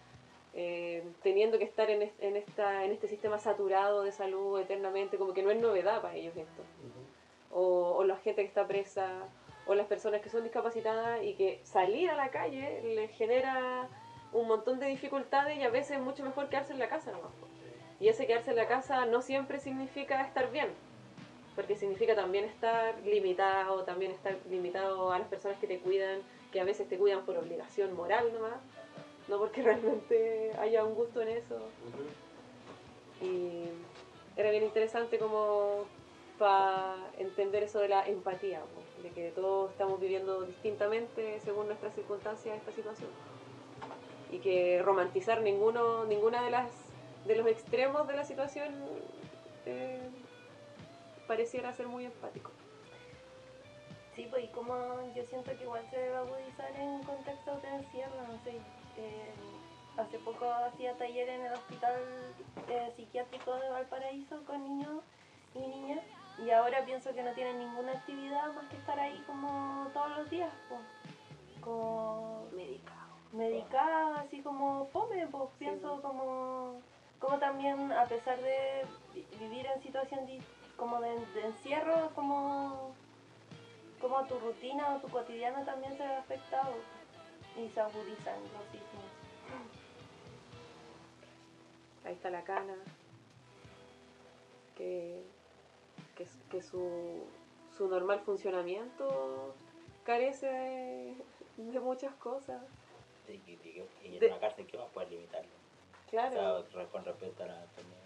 [0.59, 5.31] eh, teniendo que estar en, en, esta, en este sistema saturado de salud eternamente, como
[5.31, 6.63] que no es novedad para ellos esto.
[7.51, 9.07] O, o la gente que está presa,
[9.67, 13.87] o las personas que son discapacitadas y que salir a la calle les genera
[14.33, 17.31] un montón de dificultades y a veces es mucho mejor quedarse en la casa nomás.
[17.99, 20.69] Y ese quedarse en la casa no siempre significa estar bien,
[21.55, 26.59] porque significa también estar limitado, también estar limitado a las personas que te cuidan, que
[26.59, 28.57] a veces te cuidan por obligación moral nomás,
[29.27, 31.59] no porque realmente haya un gusto en eso.
[33.21, 33.63] Y
[34.35, 35.85] era bien interesante como
[36.37, 38.61] para entender eso de la empatía,
[39.01, 43.09] de que todos estamos viviendo distintamente según nuestras circunstancias esta situación.
[44.31, 46.69] Y que romantizar ninguno, ninguna de las
[47.25, 48.73] de los extremos de la situación
[49.65, 49.99] eh,
[51.27, 52.51] pareciera ser muy empático.
[54.15, 54.73] Sí, pues y como
[55.13, 58.53] yo siento que igual se debe agudizar en contextos de encierro, no sé.
[58.97, 59.33] Eh,
[59.97, 62.01] hace poco hacía taller en el hospital
[62.69, 65.03] eh, psiquiátrico de Valparaíso con niños
[65.55, 66.03] y niñas
[66.45, 70.29] y ahora pienso que no tienen ninguna actividad más que estar ahí como todos los
[70.29, 70.81] días, pues,
[71.61, 73.07] como Medicado.
[73.33, 76.79] medicada, así como fome, pues pienso como,
[77.19, 80.27] como también a pesar de vi- vivir en situación
[80.77, 82.91] como de, de encierro, como,
[83.99, 86.69] como tu rutina o tu cotidiano también se ve afectado
[87.57, 89.11] y se agudizan los síntomas.
[92.05, 92.75] Ahí está la cana,
[94.75, 95.23] que,
[96.15, 97.25] que, que su,
[97.77, 99.53] su normal funcionamiento
[100.05, 101.15] carece de,
[101.57, 102.61] de muchas cosas.
[103.27, 105.49] Y, y- y- y en De- una cárcel, ¿qué más puedes limitarlo?
[106.09, 106.59] Claro.
[106.59, 107.97] O sea, con respecto a la enfermedad.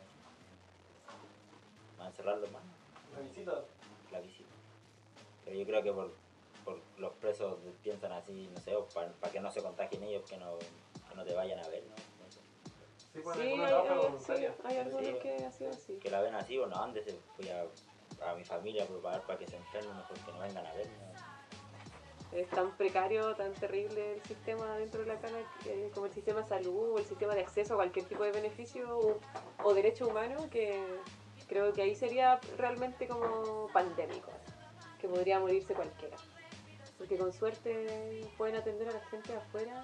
[1.99, 2.63] ¿Van a encerrarlo más?
[3.13, 3.63] La visita.
[4.11, 4.49] La visita.
[5.45, 6.11] Pero yo creo que por,
[6.63, 10.57] por los presos piensan así, no sé, para que no se contagien ellos, que no,
[10.57, 11.95] que no te vayan a ver, ¿no?
[13.13, 14.53] Sí, Sí, alguna hay, trabaja hay- voluntaria.
[14.55, 15.19] sí, hay algunos Sí.
[15.21, 15.93] que ha sido así.
[15.97, 17.65] Que la ven así, bueno, antes fui a,
[18.29, 20.87] a mi familia a preparar para que se enfermen, mejor que no vengan a ver,
[20.87, 22.37] ¿no?
[22.37, 25.37] Es tan precario, tan terrible el sistema dentro de la cana,
[25.93, 28.97] como el sistema de salud o el sistema de acceso a cualquier tipo de beneficio
[28.97, 29.19] o,
[29.65, 30.81] o derecho humano, que
[31.49, 34.31] creo que ahí sería realmente como pandémico,
[35.01, 36.15] que podría morirse cualquiera.
[37.01, 39.83] Porque con suerte pueden atender a la gente afuera.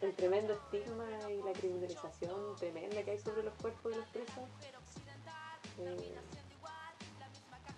[0.00, 4.44] El tremendo estigma y la criminalización tremenda que hay sobre los cuerpos de los presos.
[5.78, 6.18] eh,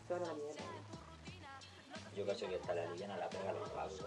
[0.07, 0.63] se van a la mierda.
[2.17, 4.03] Yo cacho que hasta la liviana la pega los pagos.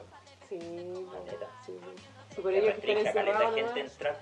[0.49, 1.47] Sí, La neta.
[1.65, 1.79] sí.
[2.35, 4.19] Si por ellos que encerrados gente entrar.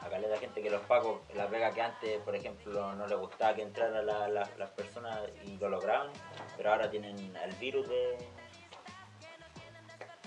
[0.00, 3.54] A caleta gente que los pagos, la pega que antes, por ejemplo, no les gustaba
[3.54, 6.10] que entraran la- la- las personas y lo lograban,
[6.56, 8.18] pero ahora tienen el virus de.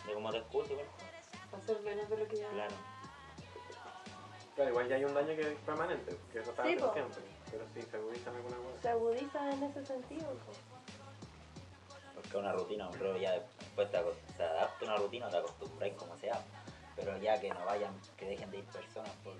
[0.05, 0.87] de como de excusa, igual.
[1.57, 2.49] hacer menos de lo que ya.
[2.49, 2.75] Claro.
[4.55, 6.91] Claro, igual ya hay un daño que es permanente, que eso está Sí, po.
[6.93, 7.21] siempre.
[7.51, 8.81] Pero sí, se agudizan alguna cosa.
[8.81, 10.27] Se agudizan en ese sentido.
[10.45, 10.57] pues.
[12.15, 15.37] Porque una rutina, un rollo ya después te, acos- se adapta a una rutina, te
[15.37, 16.41] acostumbras como sea.
[16.95, 19.35] Pero ya que no vayan, que dejen de ir personas por.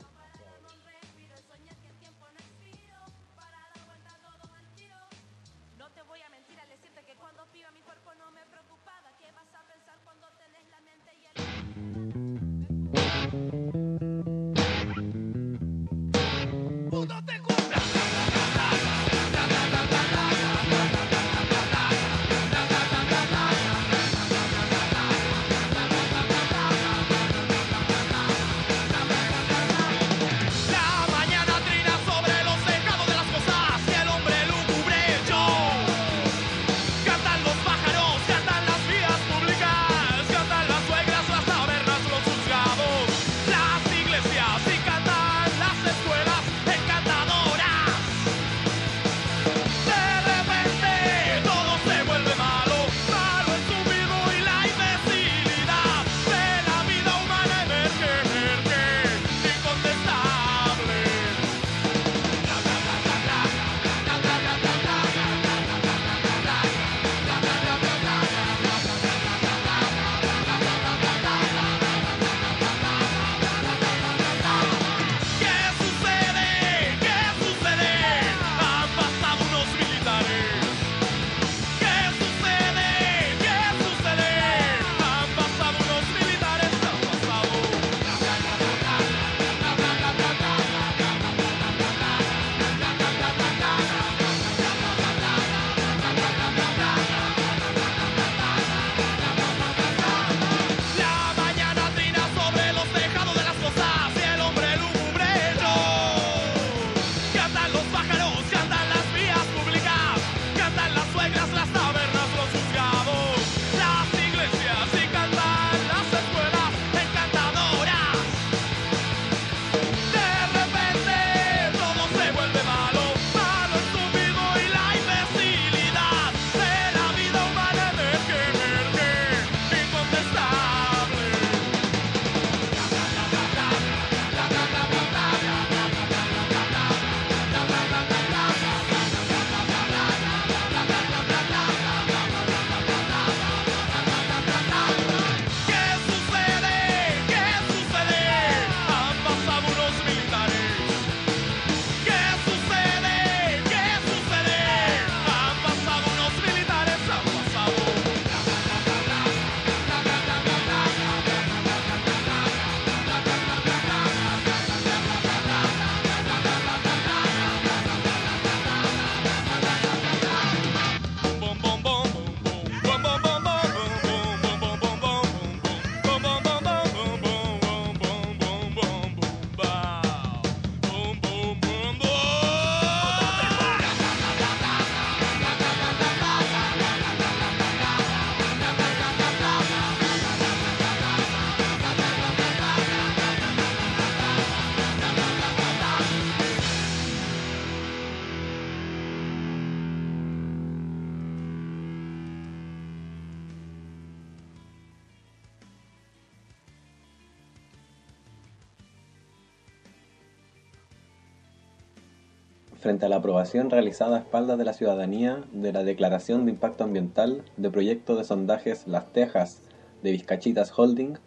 [212.97, 217.43] frente la aprobación realizada a espaldas de la ciudadanía de la Declaración de Impacto Ambiental
[217.55, 219.61] de proyecto de sondajes Las Tejas
[220.01, 221.19] de Vizcachitas Holding,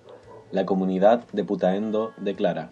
[0.50, 2.70] la comunidad de Putaendo declara.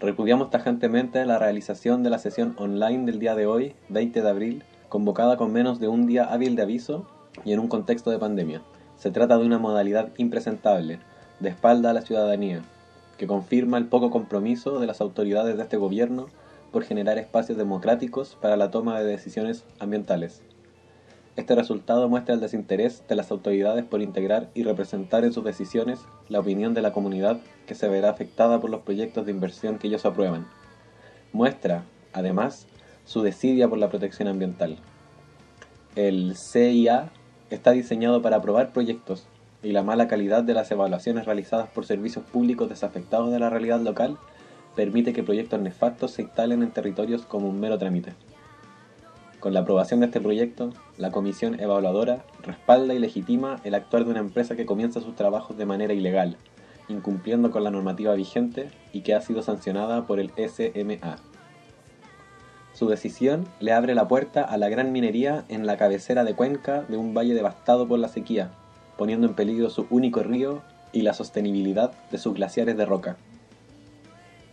[0.00, 4.62] Repudiamos tajantemente la realización de la sesión online del día de hoy, 20 de abril,
[4.88, 7.08] convocada con menos de un día hábil de aviso
[7.44, 8.62] y en un contexto de pandemia.
[8.94, 11.00] Se trata de una modalidad impresentable,
[11.40, 12.62] de espalda a la ciudadanía,
[13.18, 16.28] que confirma el poco compromiso de las autoridades de este gobierno
[16.72, 20.42] por generar espacios democráticos para la toma de decisiones ambientales.
[21.36, 26.00] Este resultado muestra el desinterés de las autoridades por integrar y representar en sus decisiones
[26.28, 29.86] la opinión de la comunidad que se verá afectada por los proyectos de inversión que
[29.86, 30.46] ellos aprueban.
[31.32, 32.66] Muestra, además,
[33.06, 34.76] su desidia por la protección ambiental.
[35.96, 37.10] El CIA
[37.48, 39.26] está diseñado para aprobar proyectos
[39.62, 43.80] y la mala calidad de las evaluaciones realizadas por servicios públicos desafectados de la realidad
[43.80, 44.18] local
[44.74, 48.14] permite que proyectos nefastos se instalen en territorios como un mero trámite.
[49.40, 54.12] Con la aprobación de este proyecto, la Comisión Evaluadora respalda y legitima el actuar de
[54.12, 56.36] una empresa que comienza sus trabajos de manera ilegal,
[56.88, 61.16] incumpliendo con la normativa vigente y que ha sido sancionada por el SMA.
[62.72, 66.82] Su decisión le abre la puerta a la gran minería en la cabecera de Cuenca
[66.88, 68.52] de un valle devastado por la sequía,
[68.96, 70.62] poniendo en peligro su único río
[70.92, 73.16] y la sostenibilidad de sus glaciares de roca.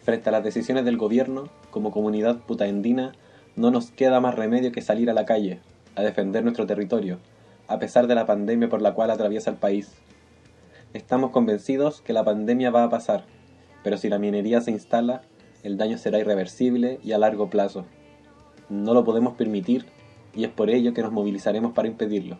[0.10, 3.12] Frente a las decisiones del gobierno, como comunidad putaendina,
[3.56, 5.60] no nos queda más remedio que salir a la calle,
[5.96, 7.20] a defender nuestro territorio,
[7.68, 9.94] a pesar de la pandemia por la cual atraviesa el país.
[10.96, 13.26] Estamos convencidos que la pandemia va a pasar,
[13.84, 15.22] pero si la minería se instala,
[15.62, 17.86] el daño será irreversible y a largo plazo.
[18.68, 19.86] No lo podemos permitir
[20.34, 22.40] y es por ello que nos movilizaremos para impedirlo.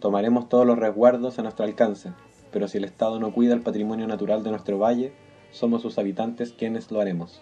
[0.00, 2.12] Tomaremos todos los resguardos a nuestro alcance,
[2.52, 5.14] pero si el Estado no cuida el patrimonio natural de nuestro valle,
[5.54, 7.40] somos sus habitantes quienes lo haremos.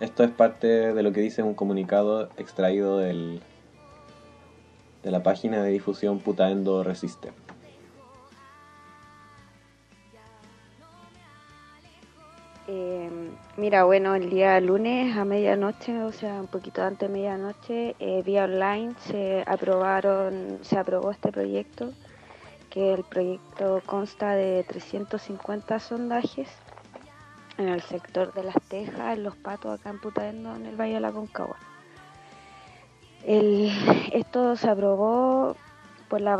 [0.00, 3.40] Esto es parte de lo que dice un comunicado extraído del,
[5.02, 7.32] de la página de difusión Putaendo Resiste.
[12.68, 13.10] Eh,
[13.58, 18.22] mira, bueno, el día lunes a medianoche, o sea, un poquito antes de medianoche, eh,
[18.24, 21.92] vía online se aprobaron, se aprobó este proyecto,
[22.70, 26.48] que el proyecto consta de 350 sondajes
[27.58, 30.94] en el sector de las Tejas, en Los Patos, acá en Putaendo, en el Valle
[30.94, 31.56] de la Concagua.
[33.24, 33.72] El,
[34.12, 35.56] esto se aprobó
[36.08, 36.34] por la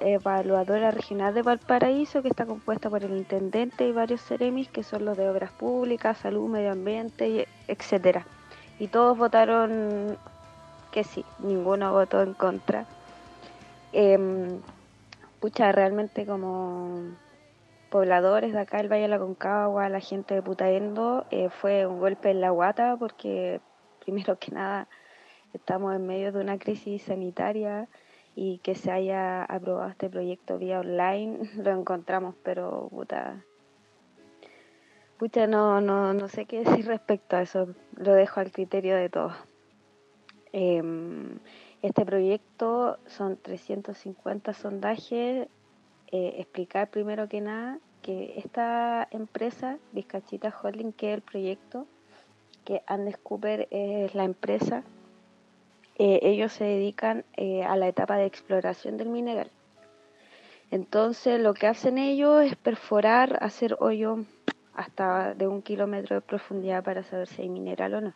[0.00, 5.04] evaluadora, regional de Valparaíso, que está compuesta por el intendente y varios seremis, que son
[5.04, 8.26] los de obras públicas, salud, medio ambiente, etcétera.
[8.78, 10.18] Y todos votaron
[10.92, 12.84] que sí, ninguno votó en contra.
[13.92, 14.60] Em,
[15.40, 17.00] pucha, realmente como
[17.90, 21.98] pobladores de acá del Valle de la Concagua, la gente de Putaendo, eh, fue un
[21.98, 23.60] golpe en la guata porque
[24.04, 24.88] primero que nada
[25.52, 27.88] estamos en medio de una crisis sanitaria
[28.34, 33.44] y que se haya aprobado este proyecto vía online lo encontramos pero puta
[35.18, 39.10] pucha no, no, no sé qué decir respecto a eso lo dejo al criterio de
[39.10, 39.34] todos.
[40.52, 41.38] Em,
[41.82, 45.48] este proyecto son 350 sondajes
[46.12, 51.86] eh, explicar primero que nada que esta empresa, Vizcachita Holding, que es el proyecto,
[52.64, 54.82] que Andes Cooper es la empresa,
[55.98, 59.50] eh, ellos se dedican eh, a la etapa de exploración del mineral.
[60.70, 64.24] Entonces lo que hacen ellos es perforar, hacer hoyo
[64.74, 68.14] hasta de un kilómetro de profundidad para saber si hay mineral o no.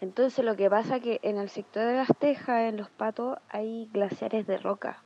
[0.00, 3.38] Entonces lo que pasa es que en el sector de las Tejas, en los patos,
[3.50, 5.02] hay glaciares de roca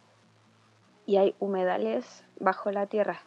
[1.06, 3.20] y hay humedales bajo la tierra,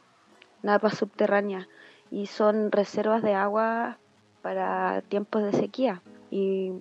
[0.62, 1.68] napas subterráneas,
[2.12, 3.98] y son reservas de agua
[4.42, 6.02] para tiempos de sequía.
[6.32, 6.74] Y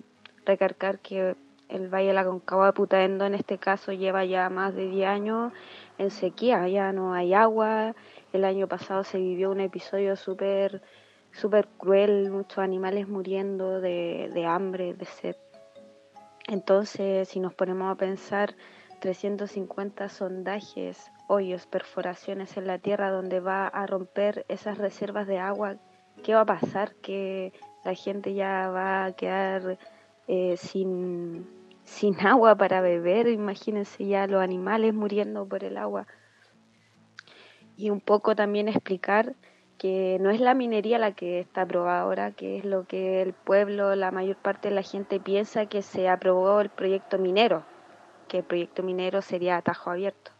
[0.45, 1.35] recargar que
[1.69, 5.07] el Valle de la Concagua de Putaendo en este caso lleva ya más de 10
[5.07, 5.53] años
[5.97, 7.95] en sequía, ya no hay agua.
[8.33, 10.81] El año pasado se vivió un episodio súper
[11.31, 15.35] súper cruel, muchos animales muriendo de, de hambre, de sed.
[16.47, 18.55] Entonces, si nos ponemos a pensar,
[18.99, 25.77] 350 sondajes, hoyos, perforaciones en la tierra donde va a romper esas reservas de agua,
[26.23, 26.95] ¿qué va a pasar?
[26.95, 29.77] Que la gente ya va a quedar
[30.27, 31.47] eh, sin,
[31.83, 36.07] sin agua para beber, imagínense ya los animales muriendo por el agua.
[37.77, 39.35] Y un poco también explicar
[39.77, 43.33] que no es la minería la que está aprobada ahora, que es lo que el
[43.33, 47.63] pueblo, la mayor parte de la gente piensa que se aprobó el proyecto minero,
[48.29, 50.31] que el proyecto minero sería atajo abierto.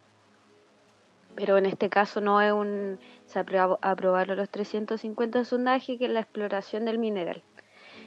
[1.36, 6.20] Pero en este caso no es un se aprobaron los 350 sondajes que es la
[6.20, 7.42] exploración del mineral.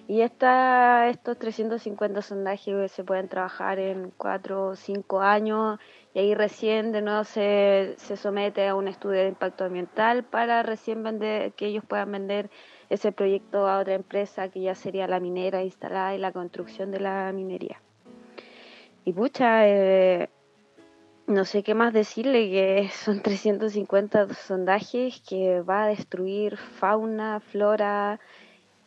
[0.08, 5.80] Y esta, estos 350 sondajes se pueden trabajar en 4 o 5 años
[6.14, 10.62] y ahí recién de nuevo se, se somete a un estudio de impacto ambiental para
[10.62, 12.50] recién vender, que ellos puedan vender
[12.90, 17.00] ese proyecto a otra empresa que ya sería la minera instalada y la construcción de
[17.00, 17.83] la minería.
[19.06, 20.30] Y pucha, eh,
[21.28, 28.20] no sé qué más decirle, que son 350 sondajes que va a destruir fauna, flora,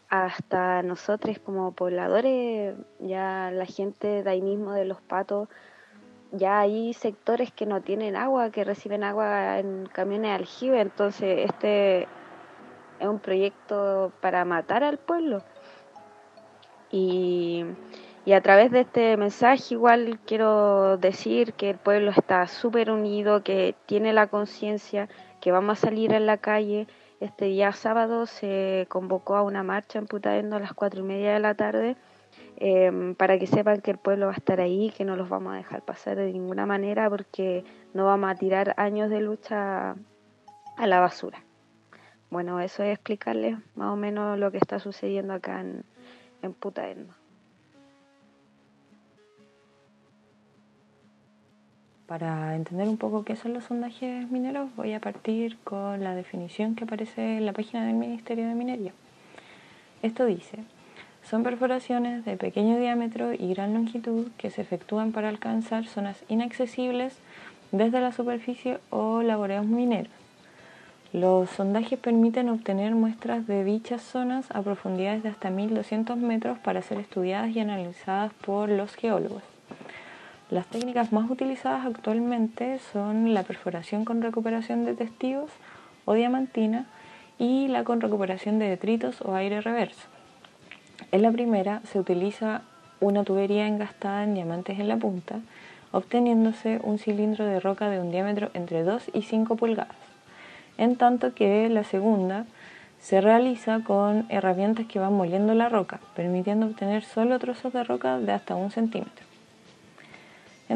[0.09, 5.49] hasta nosotros como pobladores, ya la gente de ahí mismo de los patos,
[6.33, 11.51] ya hay sectores que no tienen agua, que reciben agua en camiones de aljibe, entonces
[11.51, 12.03] este
[13.01, 15.43] es un proyecto para matar al pueblo.
[16.91, 17.65] Y,
[18.27, 23.45] y a través de este mensaje igual quiero decir que el pueblo está súper unido,
[23.45, 25.09] que tiene la conciencia,
[25.41, 26.89] que vamos a salir en la calle.
[27.21, 31.35] Este día sábado se convocó a una marcha en Putaendo a las cuatro y media
[31.35, 31.97] de la tarde
[32.57, 35.55] em, para que sepan que el pueblo va a estar ahí, que no los vamos
[35.55, 37.65] a dejar pasar de ninguna manera porque
[37.95, 39.95] no vamos a tirar años de lucha
[40.77, 41.45] a la basura.
[42.31, 45.85] Bueno, eso es explicarles más o menos lo que está sucediendo acá en,
[46.43, 47.15] en Putaendo.
[52.07, 56.77] Para entender un poco qué son los sondajes mineros, voy a partir con la definición
[56.77, 58.93] que aparece en la página del Ministerio de Minería.
[60.03, 60.59] Esto dice,
[61.29, 67.19] son perforaciones de pequeño diámetro y gran longitud que se efectúan para alcanzar zonas inaccesibles
[67.73, 70.13] desde la superficie o laboreos mineros.
[71.13, 76.83] Los sondajes permiten obtener muestras de dichas zonas a profundidades de hasta 1200 metros para
[76.83, 79.56] ser estudiadas y analizadas por los geólogos.
[80.49, 85.51] Las técnicas más utilizadas actualmente son la perforación con recuperación de testigos
[86.05, 86.87] o diamantina
[87.37, 90.07] y la con recuperación de detritos o aire reverso.
[91.11, 92.63] En la primera se utiliza
[93.01, 95.41] una tubería engastada en diamantes en la punta,
[95.91, 99.97] obteniéndose un cilindro de roca de un diámetro entre 2 y 5 pulgadas,
[100.79, 102.47] en tanto que la segunda
[103.01, 108.21] se realiza con herramientas que van moliendo la roca, permitiendo obtener solo trozos de roca
[108.21, 109.26] de hasta un centímetro.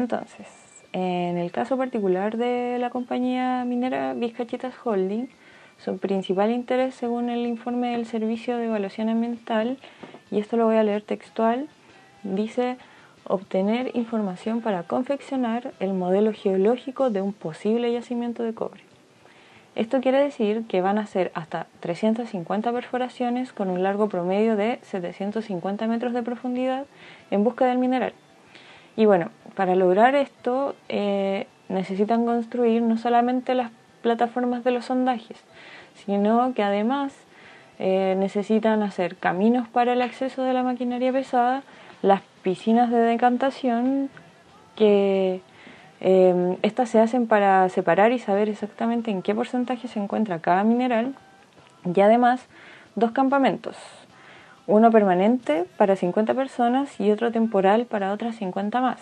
[0.01, 0.47] Entonces,
[0.93, 5.27] en el caso particular de la compañía minera Vizcachitas Holding,
[5.77, 9.77] su principal interés, según el informe del Servicio de Evaluación Ambiental,
[10.31, 11.67] y esto lo voy a leer textual,
[12.23, 12.77] dice
[13.25, 18.81] obtener información para confeccionar el modelo geológico de un posible yacimiento de cobre.
[19.75, 24.79] Esto quiere decir que van a ser hasta 350 perforaciones con un largo promedio de
[24.81, 26.87] 750 metros de profundidad
[27.29, 28.13] en busca del mineral.
[28.95, 33.71] Y bueno, para lograr esto eh, necesitan construir no solamente las
[34.01, 35.37] plataformas de los sondajes,
[35.95, 37.13] sino que además
[37.79, 41.63] eh, necesitan hacer caminos para el acceso de la maquinaria pesada,
[42.01, 44.09] las piscinas de decantación,
[44.75, 45.41] que
[45.99, 50.63] eh, estas se hacen para separar y saber exactamente en qué porcentaje se encuentra cada
[50.63, 51.13] mineral,
[51.85, 52.47] y además
[52.95, 53.77] dos campamentos,
[54.71, 59.01] uno permanente para 50 personas y otro temporal para otras 50 más.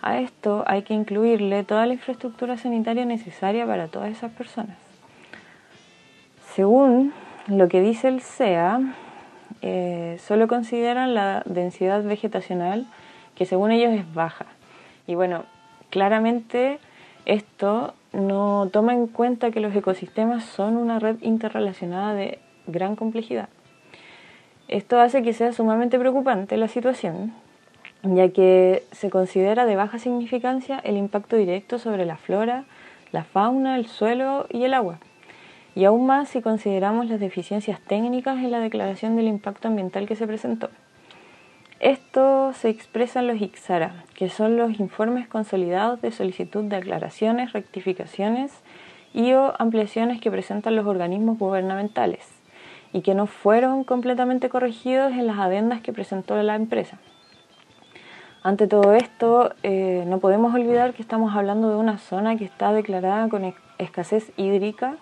[0.00, 4.76] A esto hay que incluirle toda la infraestructura sanitaria necesaria para todas esas personas.
[6.54, 7.12] Según
[7.48, 8.94] lo que dice el CEA,
[9.62, 12.86] eh, solo consideran la densidad vegetacional,
[13.34, 14.46] que según ellos es baja.
[15.08, 15.44] Y bueno,
[15.90, 16.78] claramente
[17.26, 23.48] esto no toma en cuenta que los ecosistemas son una red interrelacionada de gran complejidad.
[24.68, 27.32] Esto hace que sea sumamente preocupante la situación,
[28.02, 32.64] ya que se considera de baja significancia el impacto directo sobre la flora,
[33.10, 34.98] la fauna, el suelo y el agua.
[35.74, 40.16] Y aún más si consideramos las deficiencias técnicas en la declaración del impacto ambiental que
[40.16, 40.68] se presentó.
[41.80, 47.54] Esto se expresa en los IXARA, que son los informes consolidados de solicitud de aclaraciones,
[47.54, 48.52] rectificaciones
[49.14, 52.37] y o ampliaciones que presentan los organismos gubernamentales
[52.92, 56.98] y que no fueron completamente corregidos en las adendas que presentó la empresa.
[58.42, 62.72] Ante todo esto, eh, no podemos olvidar que estamos hablando de una zona que está
[62.72, 64.96] declarada con escasez hídrica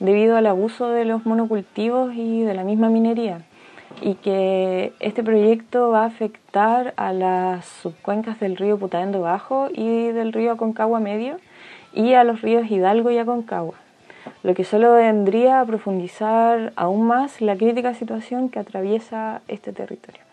[0.00, 3.42] debido al abuso de los monocultivos y de la misma minería
[4.00, 10.08] y que este proyecto va a afectar a las subcuencas del río Putaendo Bajo y
[10.08, 11.38] del río Aconcagua Medio
[11.92, 13.74] y a los ríos Hidalgo y Aconcagua,
[14.42, 20.31] lo que solo vendría a profundizar aún más la crítica situación que atraviesa este territorio.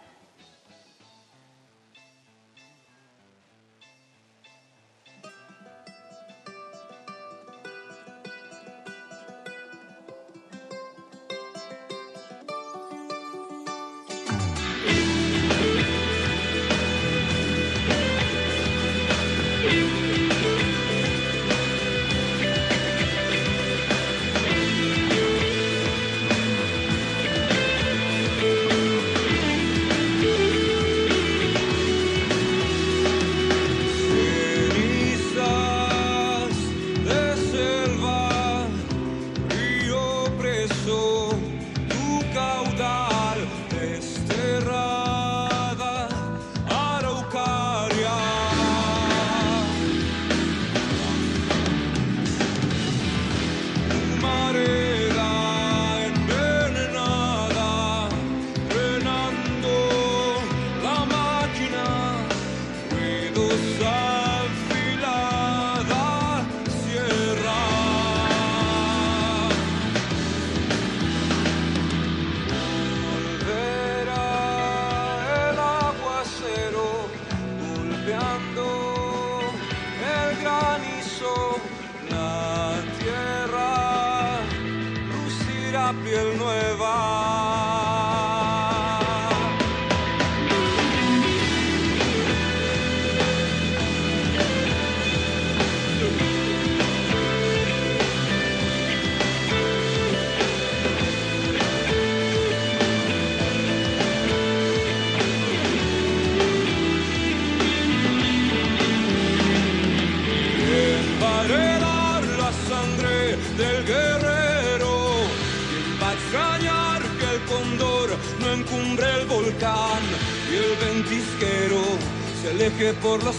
[123.01, 123.38] Por los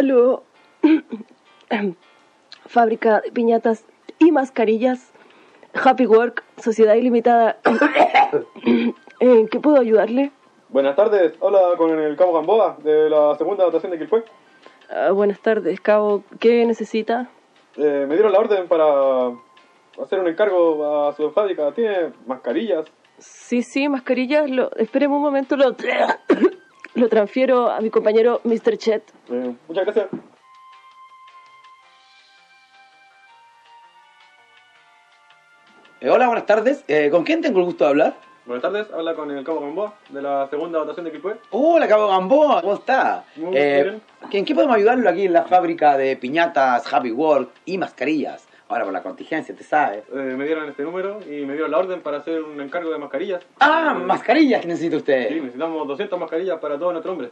[0.00, 0.44] Aló.
[2.66, 3.84] Fábrica de piñatas
[4.18, 5.12] y mascarillas.
[5.74, 7.58] Happy Work, Sociedad Ilimitada.
[9.20, 10.32] ¿En qué puedo ayudarle?
[10.70, 14.24] Buenas tardes, habla con el Cabo Gamboa de la segunda dotación de Quilpue.
[14.88, 16.24] Ah, buenas tardes, Cabo.
[16.38, 17.28] ¿Qué necesita?
[17.76, 19.34] Eh, me dieron la orden para
[20.02, 21.72] hacer un encargo a su fábrica.
[21.72, 22.86] ¿Tiene mascarillas?
[23.18, 24.48] Sí, sí, mascarillas.
[24.48, 24.74] Lo...
[24.76, 25.76] Espéreme un momento, lo...
[26.94, 28.76] lo transfiero a mi compañero Mr.
[28.78, 29.02] Chet.
[29.68, 30.08] Muchas gracias.
[36.00, 36.84] Eh, hola, buenas tardes.
[36.88, 38.14] Eh, ¿Con quién tengo el gusto de hablar?
[38.46, 41.36] Buenas tardes, habla con el Cabo Gamboa de la segunda dotación de Quilpue.
[41.50, 43.24] Hola, Cabo Gamboa, ¿cómo está?
[43.36, 44.02] Muy Eh, bien.
[44.32, 48.48] ¿En qué podemos ayudarlo aquí en la fábrica de piñatas, Happy Work y mascarillas?
[48.70, 50.04] Ahora por la contingencia, te sabes.
[50.14, 52.98] Eh, me dieron este número y me dieron la orden para hacer un encargo de
[52.98, 53.42] mascarillas.
[53.58, 55.28] Ah, mascarillas que necesita usted.
[55.28, 57.30] Sí, necesitamos 200 mascarillas para todos nuestros hombres.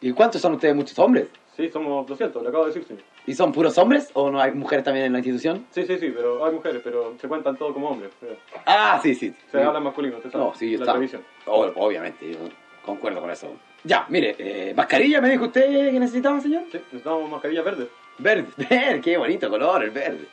[0.00, 0.76] ¿Y cuántos son ustedes?
[0.76, 1.26] ¿Muchos hombres?
[1.56, 3.02] Sí, somos 200, le acabo de decir, señor.
[3.26, 5.66] ¿Y son puros hombres o no hay mujeres también en la institución?
[5.72, 8.12] Sí, sí, sí, pero hay mujeres, pero se cuentan todos como hombres.
[8.22, 8.38] eh.
[8.64, 9.34] Ah, sí, sí.
[9.50, 10.44] Se habla masculino, usted sabe.
[10.44, 11.22] No, sí, yo la televisión.
[11.46, 12.38] Oh, obviamente, yo
[12.86, 13.52] concuerdo con eso.
[13.82, 16.62] Ya, mire, eh, mascarilla me dijo usted que necesitaba, señor.
[16.70, 17.88] Sí, necesitamos mascarillas verdes.
[18.18, 20.26] Verde, verde, qué bonito color, el verde.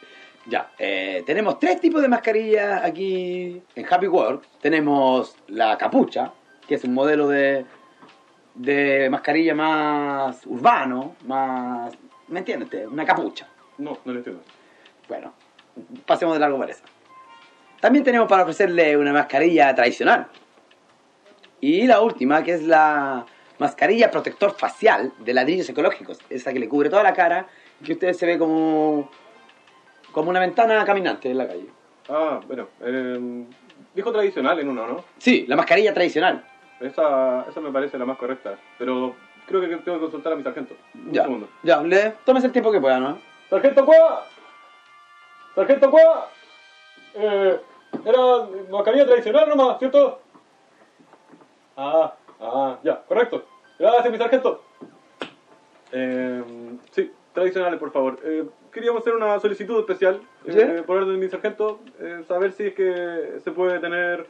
[0.47, 4.45] Ya, eh, tenemos tres tipos de mascarillas aquí en Happy Work.
[4.61, 6.31] Tenemos la capucha,
[6.67, 7.65] que es un modelo de,
[8.53, 11.93] de mascarilla más urbano, más...
[12.27, 12.87] ¿Me entiendes?
[12.87, 13.47] Una capucha.
[13.79, 14.43] No, no lo entiendo.
[15.07, 15.33] Bueno,
[16.05, 16.83] pasemos de largo para esa.
[17.79, 20.27] También tenemos para ofrecerle una mascarilla tradicional.
[21.59, 23.25] Y la última, que es la
[23.57, 26.19] mascarilla protector facial de ladrillos ecológicos.
[26.29, 27.47] Esa que le cubre toda la cara
[27.83, 29.09] que usted se ve como,
[30.16, 31.68] como una ventana caminante en la calle.
[32.07, 32.70] Ah, bueno.
[32.80, 33.45] Eh,
[33.93, 35.03] dijo tradicional en uno, ¿no?
[35.18, 36.41] Sí, la mascarilla tradicional.
[36.80, 38.57] Esa, esa me parece la más correcta.
[38.78, 39.13] Pero
[39.45, 40.74] creo que tengo que consultar a mi sargento.
[40.93, 41.49] Un Ya, segundo.
[41.63, 43.18] ya, le, tómese el tiempo que pueda, ¿no?
[43.49, 44.24] ¡Sargento Cueva!
[45.53, 46.30] ¡Sargento Cueva!
[47.16, 47.59] Eh,
[48.05, 48.20] era
[48.72, 50.22] mascarilla tradicional nomás, ¿cierto?
[51.76, 53.43] Ah, ah, ya, correcto.
[53.78, 54.63] Gracias, mi sargento.
[55.91, 56.43] Eh,
[56.91, 58.18] sí, tradicionales, por favor.
[58.24, 58.45] Eh,
[58.76, 62.73] queríamos hacer una solicitud especial, eh, por orden de mi sargento, eh, saber si es
[62.76, 64.28] que se puede tener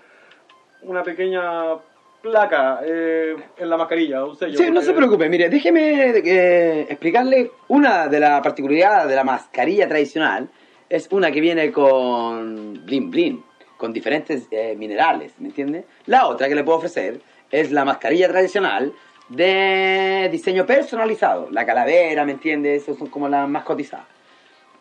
[0.84, 1.76] una pequeña
[2.22, 4.58] placa eh, en la mascarilla, un sello.
[4.58, 9.88] Sí, no se preocupe, mire, déjeme eh, explicarle una de las particularidades de la mascarilla
[9.88, 10.48] tradicional.
[10.89, 13.43] Es una que viene con blin blin,
[13.78, 15.86] con diferentes eh, minerales, ¿me entiende?
[16.06, 17.20] La otra que le puedo ofrecer
[17.52, 18.93] es la mascarilla tradicional
[19.30, 21.48] de diseño personalizado.
[21.52, 22.76] La calavera, ¿me entiende?
[22.76, 24.14] Esas son como las más cotizadas.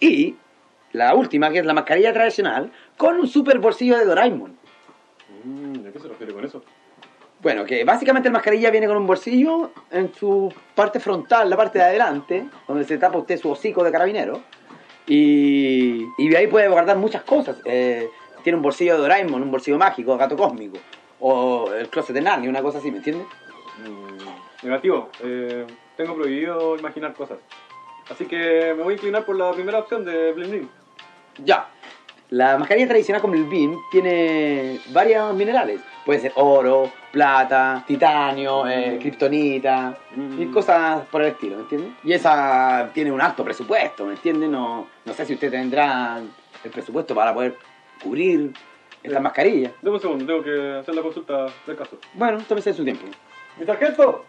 [0.04, 0.36] Y
[0.92, 4.54] la última, que es la mascarilla tradicional, con un super bolsillo de Doraemon.
[5.44, 6.62] Mm, ¿A qué se refiere con eso?
[7.40, 11.78] Bueno, que básicamente la mascarilla viene con un bolsillo en su parte frontal, la parte
[11.78, 14.42] de adelante, donde se tapa usted su hocico de carabinero.
[15.06, 17.56] Y, y de ahí puede guardar muchas cosas.
[17.64, 18.08] Eh,
[18.42, 20.76] tiene un bolsillo de Doraemon, un bolsillo mágico, gato cósmico.
[21.20, 23.26] O el closet de Narnia, una cosa así, ¿me entiendes?
[23.86, 25.08] Mm, negativo.
[25.22, 27.38] Eh, tengo prohibido imaginar cosas.
[28.10, 30.68] Así que me voy a inclinar por la primera opción de Bling.
[31.44, 31.68] Ya.
[32.30, 35.80] La mascarilla tradicional con el BIM tiene varios minerales.
[36.04, 39.96] Puede ser oro, plata, titanio, eh, kriptonita
[40.38, 41.92] y cosas por el estilo, ¿me entiendes?
[42.02, 44.48] Y esa tiene un alto presupuesto, ¿me entiendes?
[44.48, 46.18] No, no sé si usted tendrá
[46.64, 47.56] el presupuesto para poder
[48.02, 48.52] cubrir
[49.02, 49.70] esta mascarilla.
[49.80, 51.98] Deme un segundo, tengo que hacer la consulta del caso.
[52.14, 53.06] Bueno, tómese su tiempo.
[53.58, 54.24] ¡Mi sargento!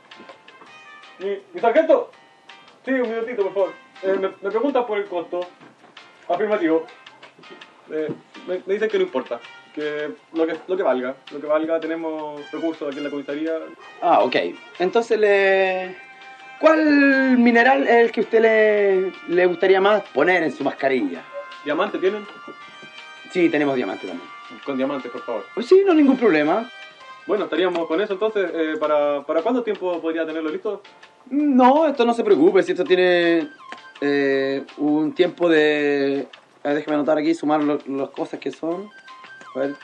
[1.19, 2.11] ¡Mi, mi sargento!
[2.85, 3.73] Sí, un minutito, por favor.
[4.03, 5.41] Eh, me, me preguntan por el costo.
[6.29, 6.85] Afirmativo.
[7.91, 8.09] Eh,
[8.47, 9.39] me, me dicen que no importa.
[9.73, 11.15] Que lo, que lo que valga.
[11.31, 13.51] Lo que valga, tenemos recursos aquí en la comisaría.
[14.01, 14.35] Ah, ok.
[14.79, 15.95] Entonces, le...
[16.59, 21.21] ¿cuál mineral es el que a usted le, le gustaría más poner en su mascarilla?
[21.65, 22.25] ¿Diamante tienen?
[23.31, 24.29] Sí, tenemos diamante también.
[24.63, 25.45] Con diamantes, por favor.
[25.53, 26.69] Pues sí, no ningún problema.
[27.25, 28.49] Bueno, estaríamos con eso entonces.
[28.53, 30.81] Eh, ¿para, ¿Para cuánto tiempo podría tenerlo listo?
[31.29, 33.49] No, esto no se preocupe, si esto tiene
[34.01, 36.27] eh, un tiempo de...
[36.63, 38.89] a ver, déjeme anotar aquí, sumar lo- las cosas que son.
[39.55, 39.75] A ver.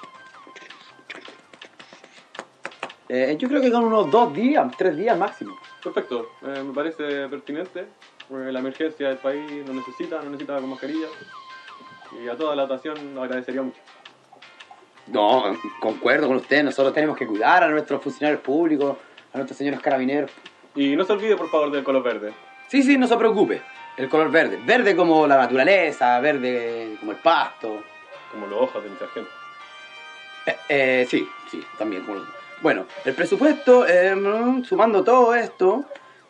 [3.10, 5.56] Eh, yo creo que con unos dos días, tres días máximo.
[5.84, 7.88] Perfecto, eh, me parece pertinente.
[8.30, 11.08] porque la emergencia del país lo necesita, lo necesita con mascarilla.
[12.24, 13.80] Y a toda la dotación agradecería mucho.
[15.08, 15.44] No,
[15.82, 18.96] concuerdo con usted, nosotros tenemos que cuidar a nuestros funcionarios públicos,
[19.34, 20.32] a nuestros señores carabineros.
[20.76, 22.32] Y no se olvide, por favor, del color verde.
[22.68, 23.62] Sí, sí, no se preocupe.
[23.98, 24.60] El color verde.
[24.66, 27.84] Verde como la naturaleza, verde como el pasto.
[28.32, 29.30] Como los ojos de mi sargento.
[30.46, 32.04] Eh, eh, sí, sí, también.
[32.06, 32.22] como-
[32.62, 34.16] Bueno, el presupuesto, eh,
[34.68, 35.84] sumando todo esto,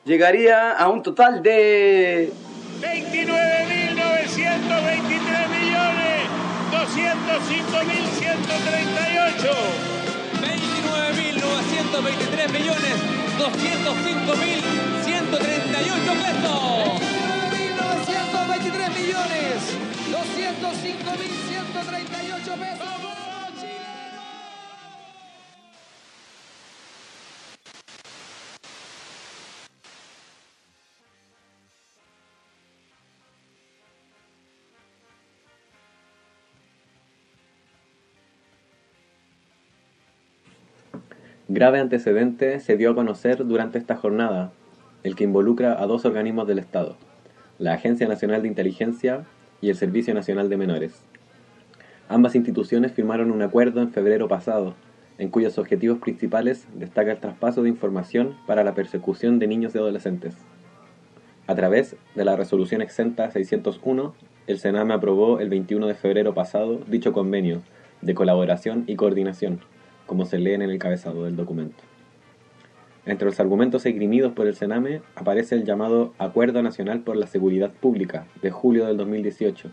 [0.06, 2.32] llegaría a un total de...
[2.82, 6.22] 29.923 millones
[6.72, 9.52] 205.138
[10.42, 12.96] 29.923 millones
[13.42, 17.02] 205.138 pesos.
[17.76, 19.58] 923 millones
[20.12, 22.31] 205.138
[41.54, 44.54] Grave antecedente se dio a conocer durante esta jornada,
[45.04, 46.96] el que involucra a dos organismos del Estado,
[47.60, 49.26] la Agencia Nacional de Inteligencia
[49.60, 51.04] y el Servicio Nacional de Menores.
[52.08, 54.76] Ambas instituciones firmaron un acuerdo en febrero pasado,
[55.18, 59.80] en cuyos objetivos principales destaca el traspaso de información para la persecución de niños y
[59.80, 60.38] adolescentes.
[61.48, 64.16] A través de la resolución exenta 601,
[64.48, 67.62] el Sename aprobó el 21 de febrero pasado dicho convenio
[68.02, 69.60] de colaboración y coordinación,
[70.06, 71.84] como se lee en el encabezado del documento.
[73.06, 77.72] Entre los argumentos esgrimidos por el Sename aparece el llamado Acuerdo Nacional por la Seguridad
[77.72, 79.72] Pública de julio del 2018,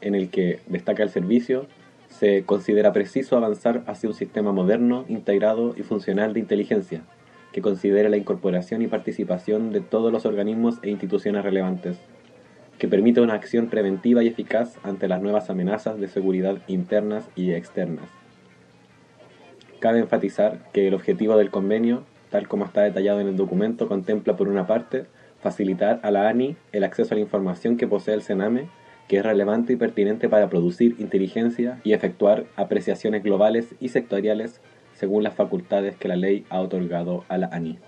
[0.00, 1.66] en el que destaca el servicio,
[2.08, 7.02] se considera preciso avanzar hacia un sistema moderno, integrado y funcional de inteligencia,
[7.52, 11.98] que considere la incorporación y participación de todos los organismos e instituciones relevantes,
[12.78, 17.52] que permita una acción preventiva y eficaz ante las nuevas amenazas de seguridad internas y
[17.52, 18.08] externas.
[19.86, 24.34] Cabe enfatizar que el objetivo del convenio, tal como está detallado en el documento, contempla
[24.34, 25.04] por una parte
[25.40, 28.66] facilitar a la ANI el acceso a la información que posee el CENAME
[29.06, 34.60] que es relevante y pertinente para producir inteligencia y efectuar apreciaciones globales y sectoriales
[34.94, 37.78] según las facultades que la ley ha otorgado a la ANI.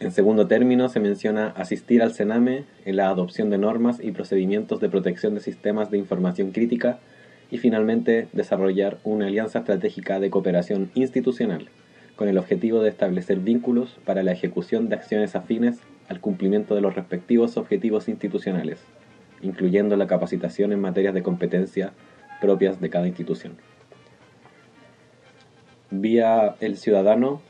[0.00, 4.80] En segundo término, se menciona asistir al CENAME en la adopción de normas y procedimientos
[4.80, 6.98] de protección de sistemas de información crítica
[7.50, 11.68] y finalmente desarrollar una alianza estratégica de cooperación institucional
[12.16, 15.78] con el objetivo de establecer vínculos para la ejecución de acciones afines
[16.08, 18.80] al cumplimiento de los respectivos objetivos institucionales,
[19.42, 21.92] incluyendo la capacitación en materias de competencia
[22.40, 23.56] propias de cada institución.
[25.90, 27.42] Vía El Ciudadano,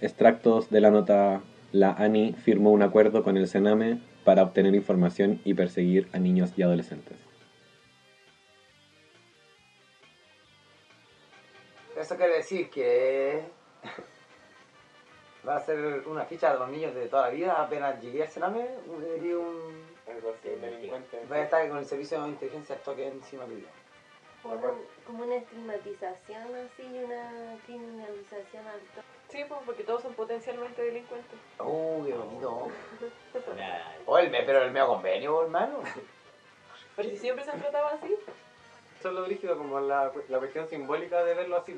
[0.00, 1.42] extractos de la nota
[1.72, 6.52] La ANI firmó un acuerdo con el CENAME para obtener información y perseguir a niños
[6.56, 7.31] y adolescentes.
[12.02, 13.44] Eso quiere decir que
[15.46, 17.62] va a ser una ficha de los niños de toda la vida.
[17.62, 18.66] Apenas llegué al Sename,
[19.14, 19.86] sería un.
[21.30, 23.68] Va a estar con el servicio de inteligencia al toque encima tuyo.
[24.42, 24.58] Como,
[25.06, 28.80] como una estigmatización así, una criminalización al
[29.28, 31.38] Sí, pues, porque todos son potencialmente delincuentes.
[31.60, 32.68] Uh, qué bonito.
[34.06, 35.78] O el me, pero el medio convenio, hermano.
[36.96, 38.12] Pero si siempre se han tratado así.
[39.02, 41.76] Eso es lo brígido, como la, la cuestión simbólica de verlo así,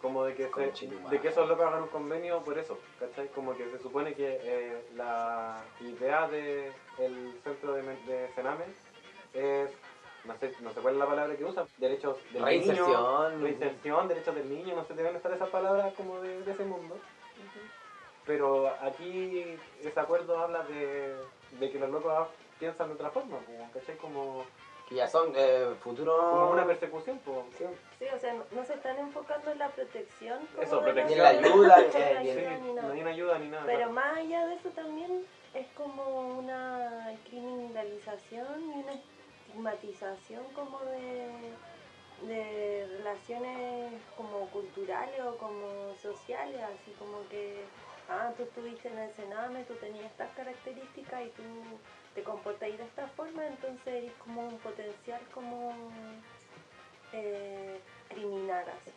[0.00, 0.50] como de que, se-
[1.10, 3.26] de que esos locos hagan un convenio por eso, ¿cachai?
[3.34, 6.72] Como que se supone que eh, la idea del
[7.42, 8.62] centro de, men- de Sename
[9.34, 9.68] es,
[10.24, 12.86] no sé, no sé cuál es la palabra que usan, derechos del Reinserción.
[12.86, 16.62] niño, reinserción, derechos del niño, no sé, deben estar esas palabras como de, de ese
[16.62, 17.00] mundo.
[18.26, 21.16] Pero aquí ese acuerdo habla de,
[21.50, 22.28] de que los locos
[22.60, 23.38] piensan de otra forma,
[23.74, 23.96] ¿cachai?
[23.96, 24.46] Como,
[24.90, 26.18] Que ya son eh, futuros.
[26.20, 27.46] como una persecución, po.
[27.56, 27.64] Sí,
[28.12, 30.44] o sea, no, no se están enfocando en la protección.
[30.48, 31.08] como Eso, protección.
[31.18, 32.88] Ni la ayuda, no hay ni- ayuda ni nada.
[32.88, 33.62] No hay una ayuda ni nada.
[33.66, 33.92] Pero claro.
[33.92, 35.24] más allá de eso también
[35.54, 41.30] es como una criminalización y una estigmatización como de,
[42.26, 47.64] de relaciones como culturales o como sociales, así como que,
[48.08, 51.42] ah, tú estuviste en el Sename, tú tenías estas características y tú
[52.14, 55.72] te comportas de esta forma, entonces eres como un potencial como
[57.12, 58.90] eh, criminal así.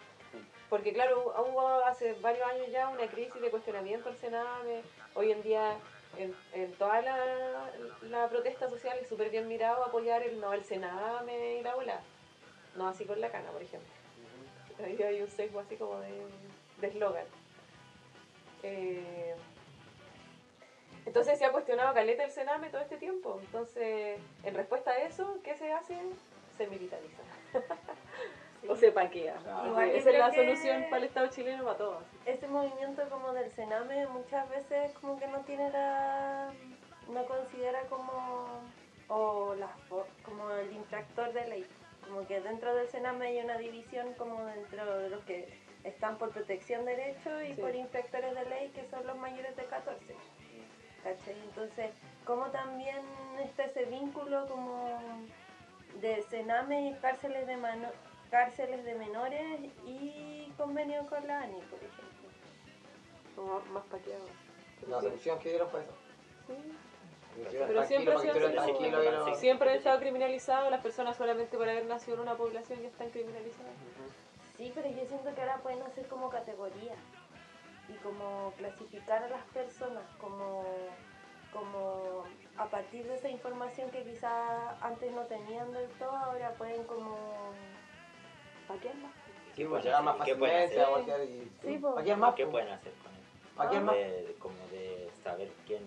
[0.69, 4.81] Porque claro, hubo hace varios años ya una crisis de cuestionamiento al Sename.
[5.13, 5.77] Hoy en día,
[6.17, 10.63] en, en toda la, la protesta social es súper bien mirado apoyar el no al
[10.63, 12.01] Sename y la ola.
[12.75, 13.89] No así con la cana, por ejemplo.
[14.83, 16.27] Ahí hay un sesgo así como de
[16.83, 17.25] de eslogan.
[18.61, 19.35] Eh,
[21.05, 23.39] entonces se ha cuestionado Caleta el Sename todo este tiempo.
[23.41, 25.97] Entonces, en respuesta a eso, ¿qué se hace?
[26.57, 27.21] Se militariza.
[28.69, 29.35] o se paquea.
[29.65, 32.01] Igual Esa es la solución para el Estado chileno, para todo.
[32.25, 36.51] Ese movimiento como del Sename muchas veces como que no tiene la...
[37.09, 38.61] no considera como...
[39.09, 39.69] o la,
[40.23, 41.65] como el infractor de ley.
[42.07, 45.47] Como que dentro del Sename hay una división como dentro de los que
[45.83, 47.61] están por protección de derechos y Sí.
[47.61, 50.15] por infractores de ley que son los mayores de 14.
[51.03, 51.35] ¿Cachai?
[51.43, 51.91] Entonces,
[52.25, 52.97] como también
[53.43, 54.99] está ese vínculo como
[56.01, 57.91] de Sename y cárceles de, mano-
[58.31, 62.29] cárceles de menores y convenio con la ANI, por ejemplo.
[63.35, 64.23] Como más paqueado.
[64.87, 65.91] La solución que dieron fue eso.
[67.49, 68.71] Pero siempre ha sido Tranquilo, así.
[68.73, 70.69] tranquilo, y no- Siempre ha estado criminalizado.
[70.69, 73.73] Las personas solamente por haber nacido en una población ya están criminalizadas.
[74.57, 76.95] Sí, pero yo siento que ahora pueden hacer como categorías
[77.89, 80.89] y como clasificar a las personas como,
[81.51, 82.23] como
[82.57, 87.53] a partir de esa información que quizás antes no tenían del todo, ahora pueden como
[88.67, 89.11] paquear más.
[89.55, 90.95] Sí, pues llegar más ¿Qué pueden fácilmente a hacer?
[90.95, 91.51] voltear y.
[91.61, 91.93] Sí, pues.
[91.93, 92.35] ¿Para qué más?
[92.35, 93.23] ¿Qué pueden hacer con él?
[93.55, 93.95] ¿Para qué más?
[93.95, 95.85] De, como de saber quién,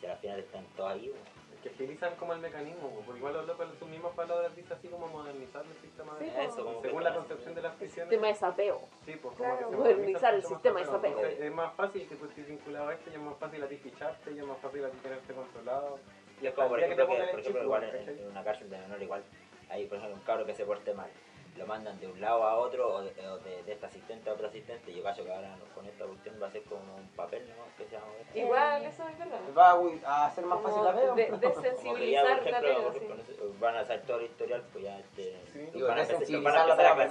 [0.00, 1.08] si al final están todos ahí.
[1.10, 1.35] o-
[1.66, 4.86] Que agilizan como el mecanismo, po, porque igual los locos sus mismas palabras dicen así
[4.86, 6.40] como modernizar el sistema de Sí, po.
[6.42, 8.08] Eso, como según la concepción de las prisiones.
[8.08, 8.80] Sistema de sapeo.
[9.04, 11.10] Sí, pues como Claro, que se modernizar el sistema de sapeo.
[11.10, 13.66] Entonces, es más fácil que tú estés vinculado a esto y es más fácil a
[13.66, 15.98] ti ficharte y es más fácil a ti tenerte controlado.
[16.40, 19.22] Y Es como por ejemplo, que, por ejemplo igual en una cárcel de menor igual
[19.68, 21.10] hay por ejemplo un cabro que se porte mal.
[21.56, 24.34] Lo mandan de un lado a otro o de, o de, de este asistente a
[24.34, 27.08] otro asistente y yo cacho que ahora con esta cuestión va a ser como un
[27.16, 27.54] papel ¿no?
[27.78, 29.40] que se llama Igual, eso es verdad.
[29.56, 29.70] Va
[30.04, 31.14] a, hacer más fácil la pega.
[31.14, 33.56] de- desensibilizar la por ejemplo, pega, sí.
[33.58, 35.40] van a hacer todo el historial, pues ya este,
[35.72, 37.10] Digo, van a empezar- van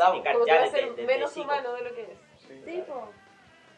[0.63, 2.17] a ser desde menos humano de lo que es.
[2.65, 3.09] Sí, po.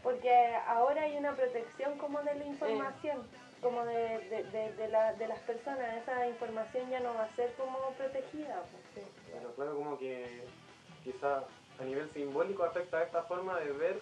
[0.03, 3.25] porque ahora hay una protección como de la información,
[3.61, 5.95] como de, de, de, de la, de las personas.
[6.03, 8.55] Esa información ya no va a ser como protegida.
[8.63, 9.01] po.
[9.31, 10.43] Pero claro, como que
[11.11, 11.43] quizá
[11.79, 13.99] a nivel simbólico afecta a esta forma de ver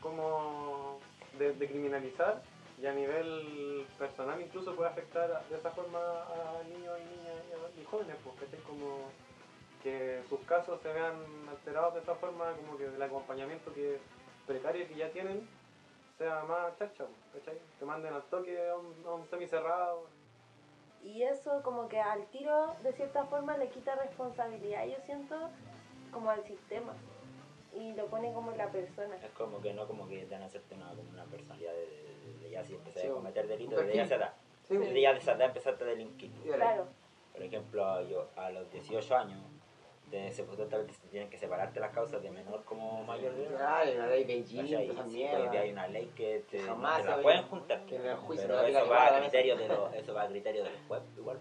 [0.00, 0.98] cómo,
[1.38, 2.42] de, de criminalizar,
[2.82, 7.36] y a nivel personal incluso puede afectar de esa forma a niños y niñas
[7.80, 8.58] y, jóvenes, pues, ¿cachai?
[8.60, 9.08] Como
[9.82, 11.14] que sus casos se vean
[11.48, 14.00] alterados de esta forma, como que el acompañamiento que
[14.46, 15.48] precario que ya tienen
[16.18, 17.60] sea más chacha, pues, ¿cachai?
[17.78, 20.06] Te manden al toque a un, a un semicerrado.
[21.04, 25.36] Y eso como que al tiro, de cierta forma, le quita responsabilidad, yo siento,
[26.12, 26.94] como al sistema.
[27.74, 29.16] Y lo pone como la persona.
[29.16, 31.78] Es como que no como que te van a hacerte una, como una personalidad de,
[31.86, 34.34] de- de ya si empezás Sí, a cometer delitos, desde ya edad.
[34.68, 34.76] Sí.
[34.76, 36.30] Desde ya de esa edad empezaste a delinquir.
[36.42, 36.86] Claro.
[37.32, 39.40] Por ejemplo, yo a los 18 años,
[40.10, 43.62] de, se supuestamente se tienen que separarte las causas de menor como mayor de edad.
[43.66, 47.02] Ah, hay una ley Beijing, Sí, hoy día hay una ley que te, jamás te
[47.04, 47.86] se la pueden juntar.
[47.86, 50.22] que en el juicio pero la eso va, a la criterio de los, eso va
[50.24, 51.38] a criterio del juez igual.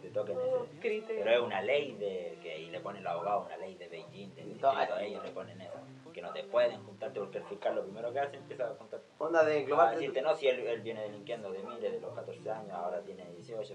[0.00, 0.80] Que te toquen ese.
[0.80, 1.24] criterio.
[1.24, 4.34] Pero es una ley de que ahí le ponen los abogados, una ley de Beijing,
[4.34, 5.78] del distrito, ellos le ponen eso.
[6.12, 9.00] Que no te pueden juntarte porque el fiscal lo primero que hace empieza a juntar.
[9.18, 12.50] Onda de englobarte- decirte, no, si él, él viene delinquiendo de mire, de los 14
[12.50, 13.74] años, ahora tiene 18.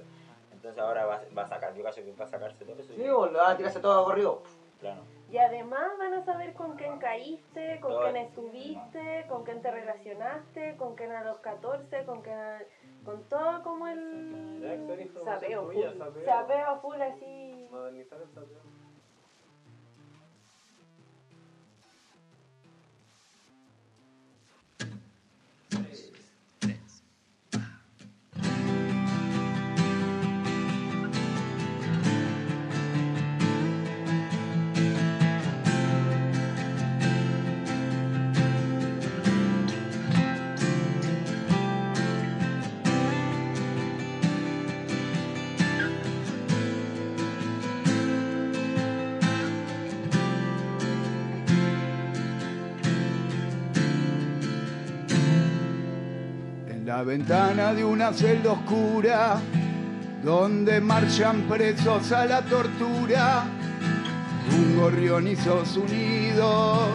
[0.52, 2.94] Entonces ahora va, va a sacar, yo caso que va a sacarse todo eso.
[2.94, 4.44] y- Sí, vas a tirarse todo corrido.
[4.80, 5.02] Claro.
[5.32, 8.04] Y además van a saber con quién caíste, con Todo.
[8.04, 12.62] quién estuviste, con quién te relacionaste, con quién a los 14, con quién a-
[13.04, 16.24] con todo como el sapeo full.
[16.26, 17.68] Sapeo full así.
[17.72, 18.71] Modernizar el sapeo.
[57.02, 59.42] La ventana de una celda oscura,
[60.24, 63.44] donde marchan presos a la tortura,
[64.56, 66.90] un gorrión hizo su nido.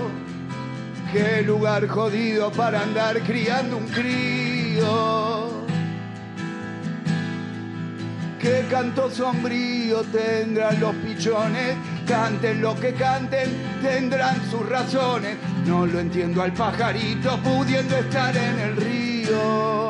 [1.13, 5.67] Qué lugar jodido para andar criando un crío.
[8.41, 11.75] Qué canto sombrío tendrán los pichones,
[12.07, 13.51] canten lo que canten,
[13.83, 15.37] tendrán sus razones.
[15.67, 19.86] No lo entiendo al pajarito pudiendo estar en el río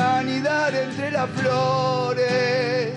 [0.00, 2.92] y anidar entre las flores.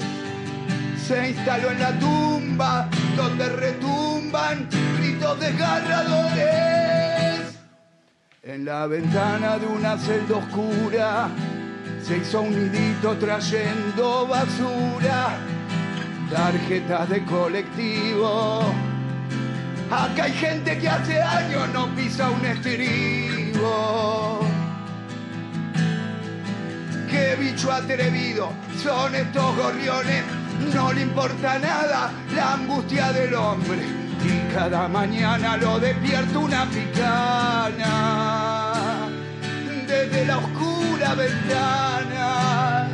[1.06, 7.58] Se instaló en la tumba donde retumban gritos desgarradores.
[8.44, 11.30] En la ventana de una celda oscura
[12.02, 15.38] se hizo un nidito trayendo basura,
[16.32, 18.64] tarjetas de colectivo.
[19.90, 24.43] Acá hay gente que hace años no pisa un estribo.
[27.44, 30.24] Bicho atrevido son estos gorriones,
[30.74, 33.82] no le importa nada la angustia del hombre.
[34.24, 37.90] Y cada mañana lo despierta una picana
[39.88, 42.88] desde la oscura ventana.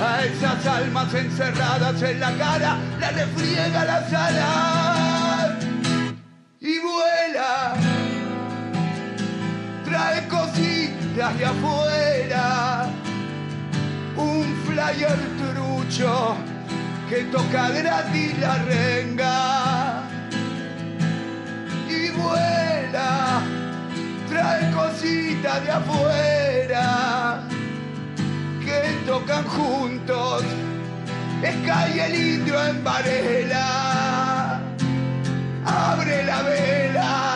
[0.00, 5.58] A esas almas encerradas en la cara la refriega la sala
[6.60, 7.74] y vuela.
[9.84, 11.83] Trae cositas de afuera,
[14.84, 16.36] un flyer trucho
[17.08, 20.02] que toca gratis la renga
[21.88, 23.42] y vuela
[24.28, 27.42] trae cositas de afuera
[28.64, 30.42] que tocan juntos.
[31.40, 34.60] Sky y el indio en Varela.
[35.66, 37.33] Abre la vela.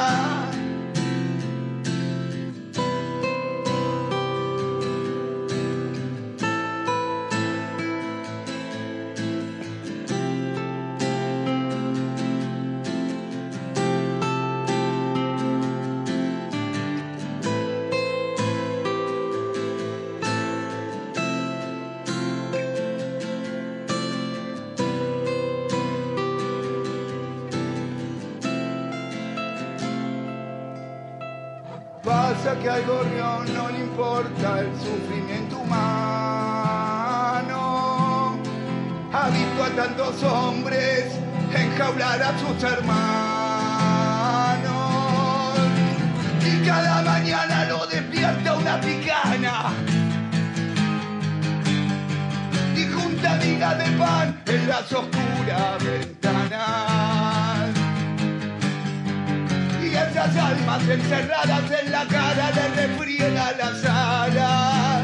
[32.69, 35.79] Al gorrión no le importa el sufrimiento humano.
[39.13, 41.13] Ha visto a tantos hombres
[41.55, 42.99] enjaular a sus hermanos.
[46.45, 49.73] Y cada mañana lo despierta una picana.
[52.77, 57.18] Y junta migas de pan en las oscuras ventanas.
[60.19, 65.03] Esas almas encerradas en la cara le refriega las alas.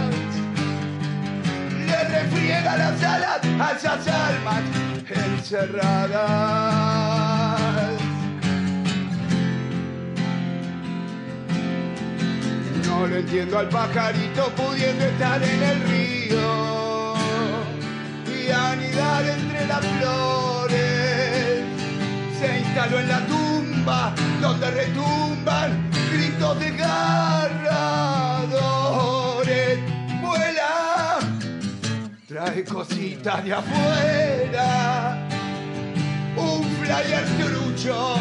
[1.86, 4.62] Le refriega las alas a esas almas
[5.09, 6.11] encerradas.
[12.89, 17.15] No le entiendo al pajarito pudiendo estar en el río
[18.27, 21.62] y anidar entre las flores.
[22.41, 23.44] Se instaló en la tumba
[24.40, 27.59] donde retumban gritos de garradores.
[30.23, 31.19] Vuela,
[32.27, 35.19] trae cositas de afuera.
[36.36, 38.15] Un flyer trucho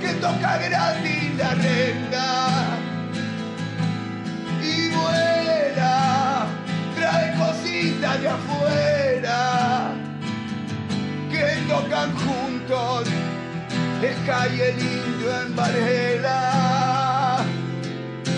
[0.00, 2.83] que toca gratis la renda
[14.26, 14.26] Y
[14.58, 17.44] el indio en Varela,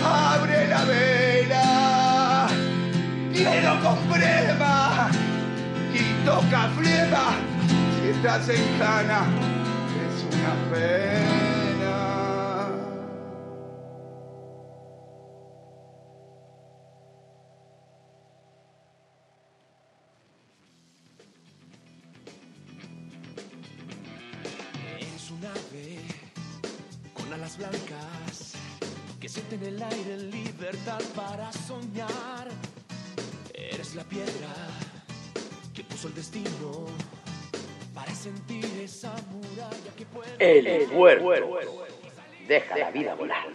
[0.03, 2.47] abre la vela,
[3.33, 5.09] quiero con flema
[5.93, 7.37] y toca flema,
[8.01, 9.27] si estás en cana
[10.03, 11.46] es una pena.
[40.67, 41.59] El puerto.
[42.45, 43.47] Deja la vida volar.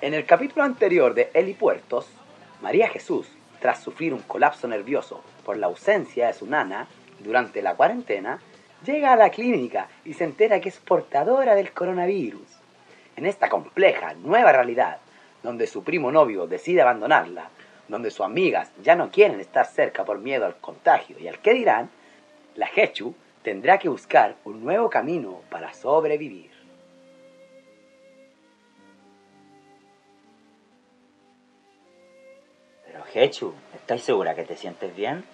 [0.00, 2.06] En el capítulo anterior de Helipuertos,
[2.62, 3.26] María Jesús,
[3.60, 6.86] tras sufrir un colapso nervioso por la ausencia de su nana
[7.18, 8.40] durante la cuarentena,
[8.84, 12.48] llega a la clínica y se entera que es portadora del coronavirus.
[13.16, 14.98] En esta compleja, nueva realidad,
[15.42, 17.50] donde su primo novio decide abandonarla,
[17.88, 21.54] donde sus amigas ya no quieren estar cerca por miedo al contagio y al que
[21.54, 21.90] dirán,
[22.54, 26.50] la Hechu tendrá que buscar un nuevo camino para sobrevivir.
[32.84, 35.24] Pero Hechu, ¿estás segura que te sientes bien?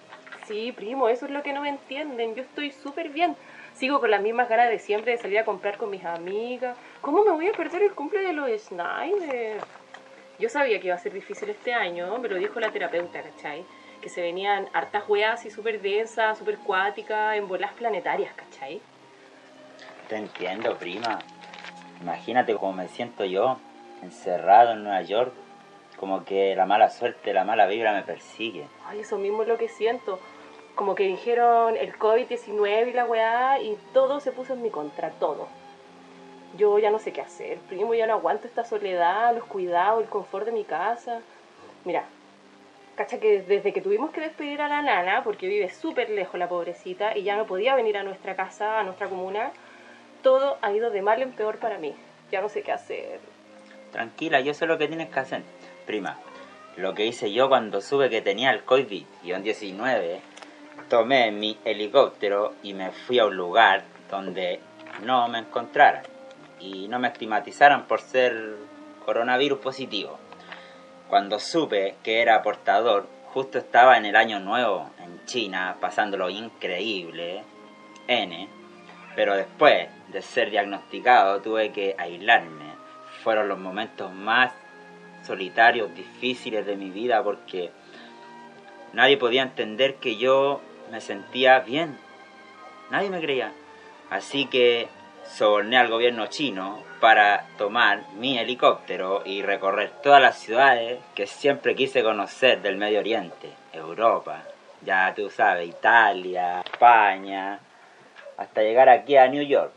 [0.45, 2.35] Sí, primo, eso es lo que no me entienden.
[2.35, 3.35] Yo estoy súper bien.
[3.73, 6.77] Sigo con las mismas ganas de siempre de salir a comprar con mis amigas.
[7.01, 9.61] ¿Cómo me voy a perder el cumple de los Snyder?
[10.39, 13.65] Yo sabía que iba a ser difícil este año, me lo dijo la terapeuta, ¿cachai?
[14.01, 18.81] Que se venían hartas weas así súper densas, súper cuáticas, en bolas planetarias, ¿cachai?
[20.09, 21.19] Te entiendo, prima.
[22.01, 23.57] Imagínate cómo me siento yo,
[24.01, 25.33] encerrado en Nueva York,
[25.97, 28.67] como que la mala suerte, la mala vibra me persigue.
[28.87, 30.19] Ay, eso mismo es lo que siento.
[30.75, 35.11] Como que dijeron el COVID-19 y la weá, y todo se puso en mi contra,
[35.11, 35.47] todo.
[36.55, 40.09] Yo ya no sé qué hacer, primo, ya no aguanto esta soledad, los cuidados, el
[40.09, 41.21] confort de mi casa.
[41.83, 42.03] Mira,
[42.95, 46.47] cacha que desde que tuvimos que despedir a la nana, porque vive súper lejos la
[46.47, 49.51] pobrecita, y ya no podía venir a nuestra casa, a nuestra comuna,
[50.21, 51.95] todo ha ido de mal en peor para mí.
[52.31, 53.19] Ya no sé qué hacer.
[53.91, 55.41] Tranquila, yo sé lo que tienes que hacer.
[55.87, 56.19] Prima,
[56.77, 60.19] lo que hice yo cuando supe que tenía el COVID-19,
[60.87, 64.59] tomé mi helicóptero y me fui a un lugar donde
[65.03, 66.12] no me encontraran
[66.63, 68.55] y no me estigmatizaran por ser
[69.05, 70.17] coronavirus positivo.
[71.09, 77.43] Cuando supe que era portador, justo estaba en el año nuevo en China, pasándolo increíble,
[78.07, 78.47] N,
[79.15, 82.73] pero después de ser diagnosticado tuve que aislarme.
[83.23, 84.53] Fueron los momentos más
[85.23, 87.71] solitarios, difíciles de mi vida porque
[88.93, 90.61] nadie podía entender que yo
[90.91, 91.97] me sentía bien.
[92.89, 93.51] Nadie me creía.
[94.09, 94.87] Así que
[95.25, 101.75] soborné al gobierno chino para tomar mi helicóptero y recorrer todas las ciudades que siempre
[101.75, 104.43] quise conocer del Medio Oriente, Europa,
[104.85, 107.59] ya tú sabes, Italia, España,
[108.37, 109.71] hasta llegar aquí a New York.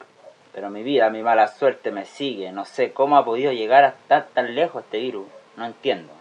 [0.52, 2.50] Pero mi vida, mi mala suerte me sigue.
[2.50, 5.26] No sé cómo ha podido llegar hasta tan lejos este virus.
[5.56, 6.12] No entiendo.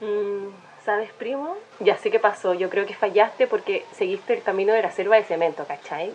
[0.00, 0.48] Mm,
[0.84, 1.56] ¿Sabes, primo?
[1.80, 2.54] Ya sé qué pasó.
[2.54, 6.12] Yo creo que fallaste porque seguiste el camino de la selva de cemento, ¿cachai?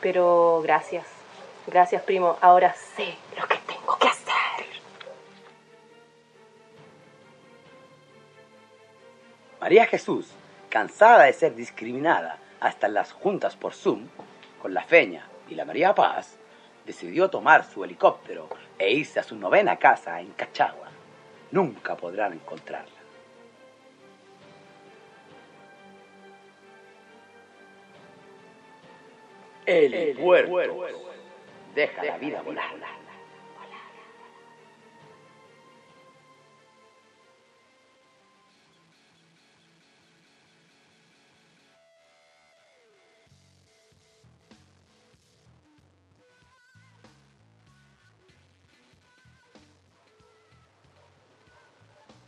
[0.00, 1.13] Pero gracias.
[1.66, 2.36] Gracias, primo.
[2.40, 4.66] Ahora sé lo que tengo que hacer.
[9.60, 10.30] María Jesús,
[10.68, 14.08] cansada de ser discriminada hasta en las juntas por Zoom,
[14.60, 16.36] con la Feña y la María Paz,
[16.84, 20.88] decidió tomar su helicóptero e irse a su novena casa en Cachagua.
[21.50, 22.92] Nunca podrán encontrarla.
[29.66, 31.13] El puerco.
[31.74, 32.72] Deja la vida volar.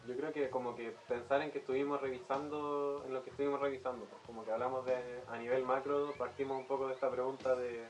[0.09, 4.05] Yo creo que como que pensar en que estuvimos revisando, en lo que estuvimos revisando,
[4.06, 4.97] pues, como que hablamos de
[5.28, 7.85] a nivel macro, partimos un poco de esta pregunta de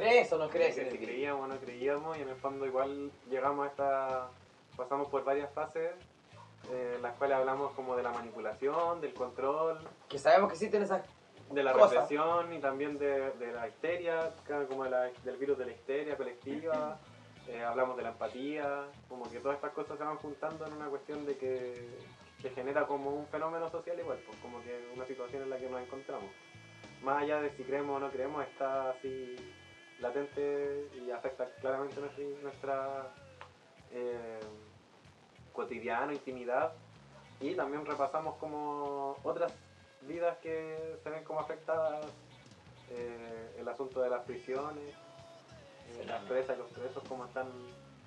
[0.00, 2.66] ¿Crees o no crees de en el creíamos o no creíamos y en el fondo
[2.66, 4.28] igual llegamos a esta,
[4.76, 5.92] pasamos por varias fases
[6.70, 9.78] eh, en las cuales hablamos como de la manipulación, del control,
[10.08, 11.02] Que sabemos que existen esas
[11.50, 11.90] de la cosas.
[11.92, 14.32] represión y también de, de la histeria,
[14.68, 16.98] como de la- del virus de la histeria colectiva,
[17.48, 20.86] eh, hablamos de la empatía, como que todas estas cosas se van juntando en una
[20.88, 21.88] cuestión de que,
[22.40, 25.68] que genera como un fenómeno social igual, pues como que una situación en la que
[25.68, 26.30] nos encontramos.
[27.02, 29.34] Más allá de si creemos o no creemos, está así
[30.00, 33.14] latente y afecta claramente nuestra, nuestra
[33.92, 34.40] eh,
[35.52, 36.72] cotidiano, intimidad
[37.40, 39.52] y también repasamos como otras
[40.02, 42.06] vidas que se ven como afectadas,
[42.90, 44.94] eh, el asunto de las prisiones,
[45.98, 47.48] eh, las presas y los presos, cómo, están,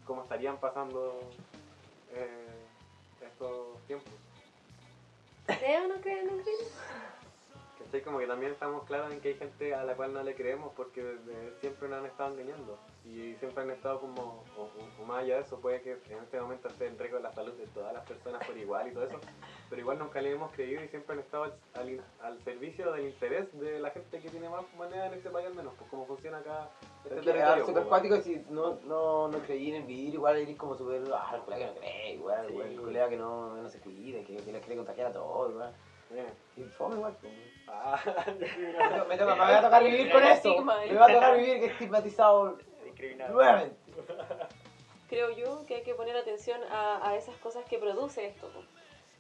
[0.06, 1.20] cómo estarían pasando
[2.14, 2.68] eh,
[3.22, 4.14] estos tiempos.
[5.46, 6.72] ¿Creo o no creo en virus?
[7.94, 8.02] ¿Cachai?
[8.04, 10.74] Como que también estamos claros en que hay gente a la cual no le creemos
[10.76, 11.16] porque
[11.62, 15.60] siempre nos han estado engañando y siempre han estado como, o, más allá de eso,
[15.60, 18.58] puede que en este momento esté en riesgo la salud de todas las personas por
[18.58, 19.20] igual y todo eso,
[19.70, 22.92] pero igual nunca le hemos creído y siempre han estado al, al in- al servicio
[22.94, 25.88] del interés de la gente que tiene más moneda en este país al menos, pues
[25.92, 26.70] como funciona acá
[27.04, 27.54] este territorio.
[27.58, 30.76] es súper pues, cuático si no, no, no creí en el virus, igual eres como
[30.76, 34.24] súper, ah, el colega que no cree, igual, el colega que no, no se cuide,
[34.24, 35.74] que, que les quiere contagiar a todos, igual.
[36.58, 37.16] Y fome igual.
[37.20, 37.34] pues.
[37.68, 38.00] Ah,
[39.10, 40.62] me, toca- me va a tocar vivir con esto.
[40.64, 42.58] Me va a tocar vivir que estigmatizado
[43.30, 43.76] nuevamente.
[45.10, 48.64] creo yo que hay que poner atención a, a esas cosas que produce esto, po.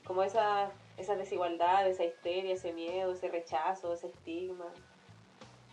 [0.05, 4.65] como esa, esa desigualdad, esa histeria, ese miedo, ese rechazo, ese estigma,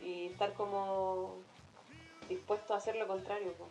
[0.00, 1.36] y estar como
[2.28, 3.52] dispuesto a hacer lo contrario.
[3.54, 3.66] po.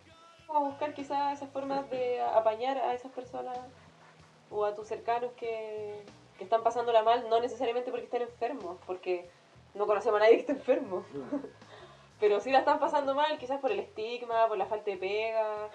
[0.48, 3.58] Como buscar quizás esas formas de apañar a esas personas
[4.52, 6.04] o a tus cercanos que,
[6.40, 9.30] que están pasándola mal, no necesariamente porque estén enfermos, porque
[9.76, 11.04] no conocemos a nadie que esté enfermo.
[12.20, 15.70] Pero sí la están pasando mal, quizás por el estigma, por la falta de pega,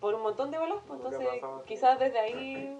[0.00, 0.78] por un montón de bolas.
[0.86, 2.78] pues, entonces, quizás desde ahí,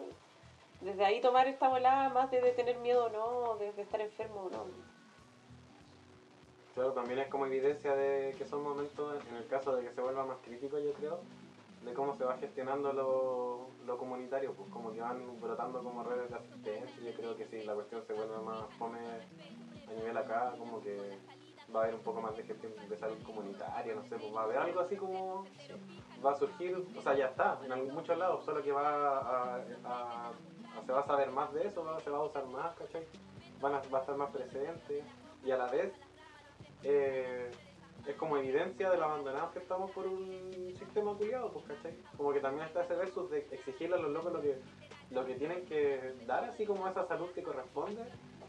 [0.81, 4.01] desde ahí tomar esta volada más de, de tener miedo o no, de, de estar
[4.01, 4.65] enfermo o no.
[6.75, 10.01] Claro, también es como evidencia de que son momentos, en el caso de que se
[10.01, 11.21] vuelva más crítico, yo creo,
[11.85, 16.31] de cómo se va gestionando lo, lo comunitario, pues como que van brotando como redes
[16.31, 17.11] de asistencia.
[17.11, 21.19] Yo creo que si la cuestión se vuelve más fome a nivel acá, como que
[21.75, 24.43] va a haber un poco más de gestión de salud comunitaria, no sé, pues va
[24.43, 25.45] a haber algo así como
[26.25, 30.33] va a surgir, o sea, ya está, en muchos lados, solo que va a,
[30.85, 33.07] se va a saber más de eso, se va a usar más, ¿cachai?
[33.61, 35.05] Van a, va a estar más presente
[35.45, 35.93] y a la vez
[36.83, 37.51] eh,
[38.07, 41.95] es como evidencia de lo abandonados que estamos por un sistema culiado, pues, ¿cachai?
[42.17, 44.59] Como que también está ese versus de exigirle a los locos lo que,
[45.11, 48.03] lo que tienen que dar, así como esa salud que corresponde,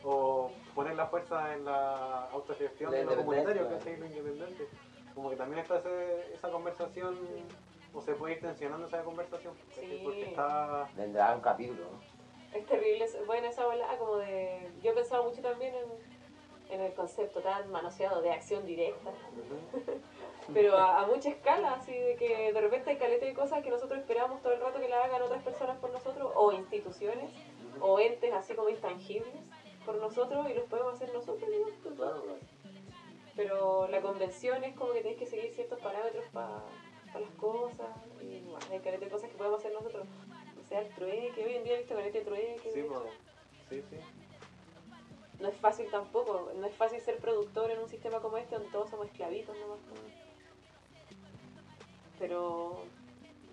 [0.04, 3.70] o poner la fuerza en la autogestión de lo comunitario.
[3.70, 3.98] ¿cachai?
[3.98, 4.68] Lo independiente.
[5.14, 7.18] Como que también está ese- esa conversación,
[7.94, 9.54] o se puede ir tensionando esa conversación,
[10.04, 10.90] porque está...
[10.98, 12.16] Vendrá un capítulo, ¿no?
[12.58, 14.70] Es terrible, bueno, esa volada como de...
[14.82, 16.15] Yo he pensado mucho también en,
[16.76, 19.12] en el concepto tan manoseado de acción directa,
[20.54, 23.70] pero a, a mucha escala, así de que de repente hay caleta de cosas que
[23.70, 27.32] nosotros esperamos todo el rato que la hagan otras personas por nosotros, o instituciones,
[27.82, 29.34] o entes así como intangibles
[29.86, 31.68] por nosotros, y los podemos hacer nosotros, ¿no?
[33.36, 36.64] Pero la convención es como que tienes que seguir ciertos parámetros para
[37.14, 37.88] las cosas,
[38.22, 40.08] y bueno, hay caleta de cosas que podemos hacer nosotros.
[40.64, 42.72] O sea, el trueque, hoy en día he visto caleta de trueque.
[42.72, 43.04] Sí, de hecho.
[43.70, 44.25] sí, sí.
[45.46, 48.72] No es fácil tampoco, no es fácil ser productor en un sistema como este donde
[48.72, 49.78] todos somos esclavitos nomás.
[52.18, 52.80] Pero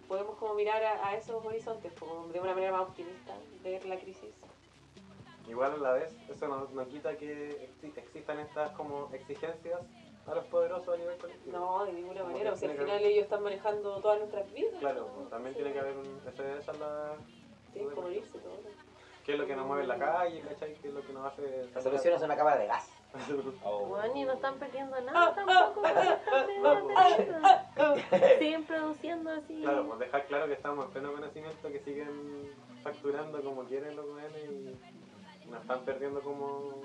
[0.08, 3.98] podemos como mirar a, a esos horizontes como de una manera más optimista, ver la
[3.98, 4.30] crisis.
[5.46, 9.80] Igual a la vez, eso no, no quita que exi- existan estas como exigencias
[10.26, 11.58] a los poderosos a nivel colectivo.
[11.58, 14.76] No, de ninguna Como manera, o sea, al final ellos están manejando todas nuestras vidas.
[14.80, 16.20] Claro, también tiene que haber un...
[16.26, 17.16] Esa, es la...
[17.74, 18.60] Tienen que morirse todos.
[19.32, 20.74] ¿Qué es lo que nos mueve en la calle, cachai?
[20.74, 21.66] ¿Qué es lo que nos hace...
[21.74, 22.92] La solución es una cámara de gas.
[23.64, 25.88] Bueno, y no están perdiendo nada tampoco.
[28.38, 29.62] Siguen produciendo así.
[29.62, 32.50] Claro, pues dejar claro que estamos en pleno conocimiento, que siguen
[32.82, 34.76] facturando como quieren los jóvenes
[35.46, 36.82] y nos están perdiendo como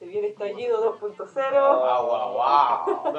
[0.00, 1.50] Se viene estallido 2.0.
[1.52, 3.12] Guau, guau, guau.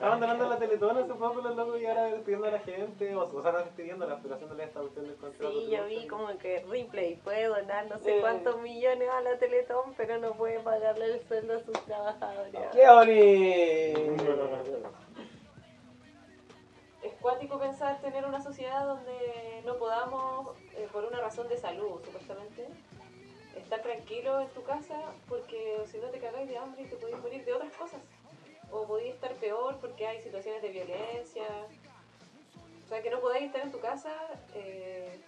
[0.00, 3.42] Donando la Teletón hace poco los locos y ahora despidiendo a la gente, o, o
[3.42, 5.52] sea, no despidiéndola, pero haciéndole esta cuestión del contrato.
[5.52, 9.92] Sí, yo vi como que Ripley puede donar no sé cuántos millones a la Teletón,
[9.98, 12.54] pero no puede pagarle el sueldo a sus trabajadores.
[12.72, 14.00] ¡Qué bonito!
[17.02, 22.00] Es cuático pensar tener una sociedad donde no podamos, eh, por una razón de salud,
[22.02, 22.66] supuestamente,
[23.56, 24.96] estar tranquilo en tu casa
[25.28, 28.00] porque si no te cagáis de hambre y te podéis morir de otras cosas.
[28.70, 31.46] O podéis estar peor porque hay situaciones de violencia.
[32.84, 34.12] O sea, que no podáis estar en tu casa
[34.54, 35.20] eh,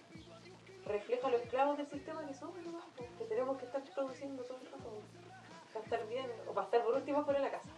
[0.85, 4.57] refleja los esclavos del sistema que somos, nomás, pues, que tenemos que estar produciendo todo
[4.59, 5.01] el rato
[5.73, 7.69] para estar bien, o para estar por último fuera de la casa.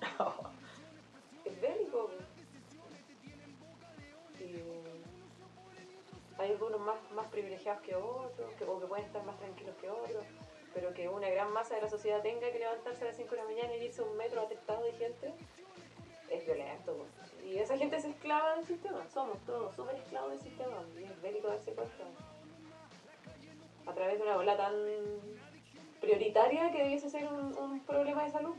[1.44, 2.10] es bélico.
[2.10, 2.24] pues.
[4.40, 4.83] Y
[6.38, 10.24] hay algunos más, más privilegiados que otros, o que pueden estar más tranquilos que otros,
[10.72, 13.36] pero que una gran masa de la sociedad tenga que levantarse a las 5 de
[13.36, 15.32] la mañana y irse un metro atestado de gente,
[16.30, 17.06] es violento.
[17.44, 21.22] Y esa gente es esclava del sistema, somos todos súper esclavos del sistema, y es
[21.22, 22.04] bélico darse cuenta.
[23.86, 24.74] A través de una bola tan
[26.00, 28.54] prioritaria que debiese ser un, problema de salud.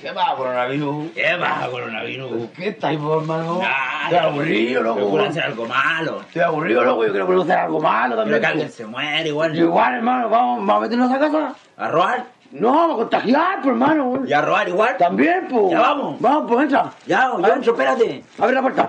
[0.00, 1.12] ¿Qué pasa, coronavirus?
[1.12, 2.50] ¿Qué pasa, coronavirus?
[2.56, 3.58] ¿Qué estáis hermano?
[3.60, 5.00] Nada, Estoy aburrido, loco.
[5.00, 6.20] Procura hacer algo malo.
[6.22, 7.04] Estoy aburrido, loco.
[7.04, 8.28] Yo quiero producir algo malo también.
[8.34, 9.52] Pero que alguien se muere igual.
[9.52, 10.28] Yo igual, hermano.
[10.30, 11.54] Vamos, vamos a meternos a casa.
[11.76, 12.24] ¿A robar?
[12.52, 14.22] No, a contagiar, pues, hermano.
[14.26, 14.96] ¿Y a robar igual?
[14.96, 15.70] También, pues.
[15.70, 16.20] Ya vamos.
[16.20, 16.90] Vamos, pues, entra.
[17.06, 18.24] Ya, yo entro, espérate.
[18.38, 18.88] Abre la puerta.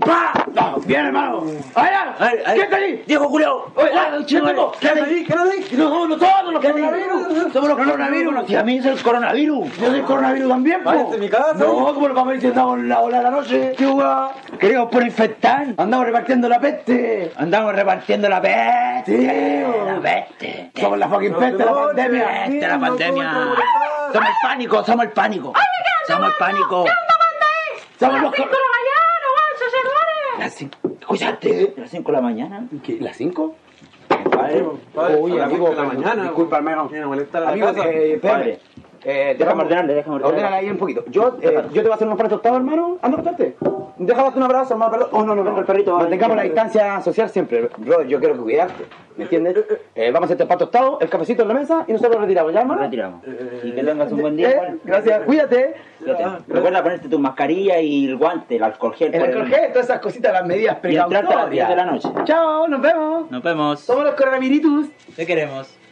[0.00, 0.45] ¡Pa!
[0.86, 1.42] No, bien, hermano.
[1.74, 2.14] ¡Allá!
[2.54, 3.02] ¿Qué está ahí?
[3.06, 3.66] Diego Julio.
[3.74, 5.24] Oye, ah, chico, ¿qué está ahí?
[5.24, 5.68] ¿Qué está ahí?
[5.72, 7.52] No somos nosotros los coronavirus.
[7.52, 8.46] Somos los coronavirus.
[8.46, 9.76] Si a mí es el coronavirus.
[9.78, 10.92] Yo soy coronavirus también, po.
[11.18, 11.54] Mi casa.
[11.54, 13.74] No, ¿cómo lo vamos andamos en la ola de la noche?
[13.76, 14.30] ¿Qué hueá?
[14.60, 15.66] Queremos por infectar.
[15.76, 17.32] Andamos repartiendo la peste.
[17.36, 19.66] Andamos repartiendo la peste.
[19.86, 20.70] La peste.
[20.80, 22.26] Somos la fucking peste de la pandemia.
[22.46, 23.32] Peste, la pandemia.
[24.12, 25.52] Somos el pánico, somos el pánico.
[26.06, 26.84] Somos el pánico.
[27.98, 28.50] Somos los cor-
[30.38, 30.76] Las cinco.
[31.00, 31.74] ¿Escuchaste?
[31.76, 32.66] Las 5 de la mañana.
[32.82, 32.98] ¿Qué?
[33.00, 33.54] ¿Las cinco?
[34.30, 34.64] Padre,
[35.18, 36.22] Oye, a las amigo, cinco de la mañana.
[36.24, 36.90] disculpa, hermano.
[37.32, 37.90] La Amigo, casa.
[37.90, 38.18] eh.
[38.20, 38.60] Padre.
[39.08, 40.36] Eh, Déjame ordenarle, déjame ordenarle.
[40.36, 41.04] Ordénale ahí un poquito.
[41.08, 42.98] Yo, eh, yo te voy a hacer unos panes tostados, hermano.
[43.02, 43.54] Anda, cortarte.
[43.98, 45.08] Déjame darte un abrazo, hermano, perdón.
[45.12, 45.58] Oh, no, no, no.
[45.60, 45.96] El perrito.
[45.96, 47.70] Mantengamos la distancia social siempre.
[47.76, 48.84] Bro, yo quiero que cuidarte.
[49.16, 49.56] ¿Me entiendes?
[49.94, 52.52] Eh, vamos a hacer el pan tostado, el cafecito en la mesa y nosotros retiramos,
[52.52, 52.82] ¿ya, hermano?
[52.82, 53.22] retiramos.
[53.62, 54.50] Y que tengas un buen día.
[54.50, 55.74] Eh, gracias, cuídate.
[56.00, 56.24] Fíjate.
[56.48, 59.14] Recuerda ponerte tu mascarilla y el guante, el alcohol gel.
[59.14, 61.68] El alcohol gel, todas esas cositas, las medidas Y entrarte a las precautorias.
[61.68, 62.08] 10 de la noche.
[62.24, 63.30] Chao, nos vemos.
[63.30, 63.80] Nos vemos.
[63.80, 64.88] Somos los coronavirus.
[65.14, 65.85] Te queremos.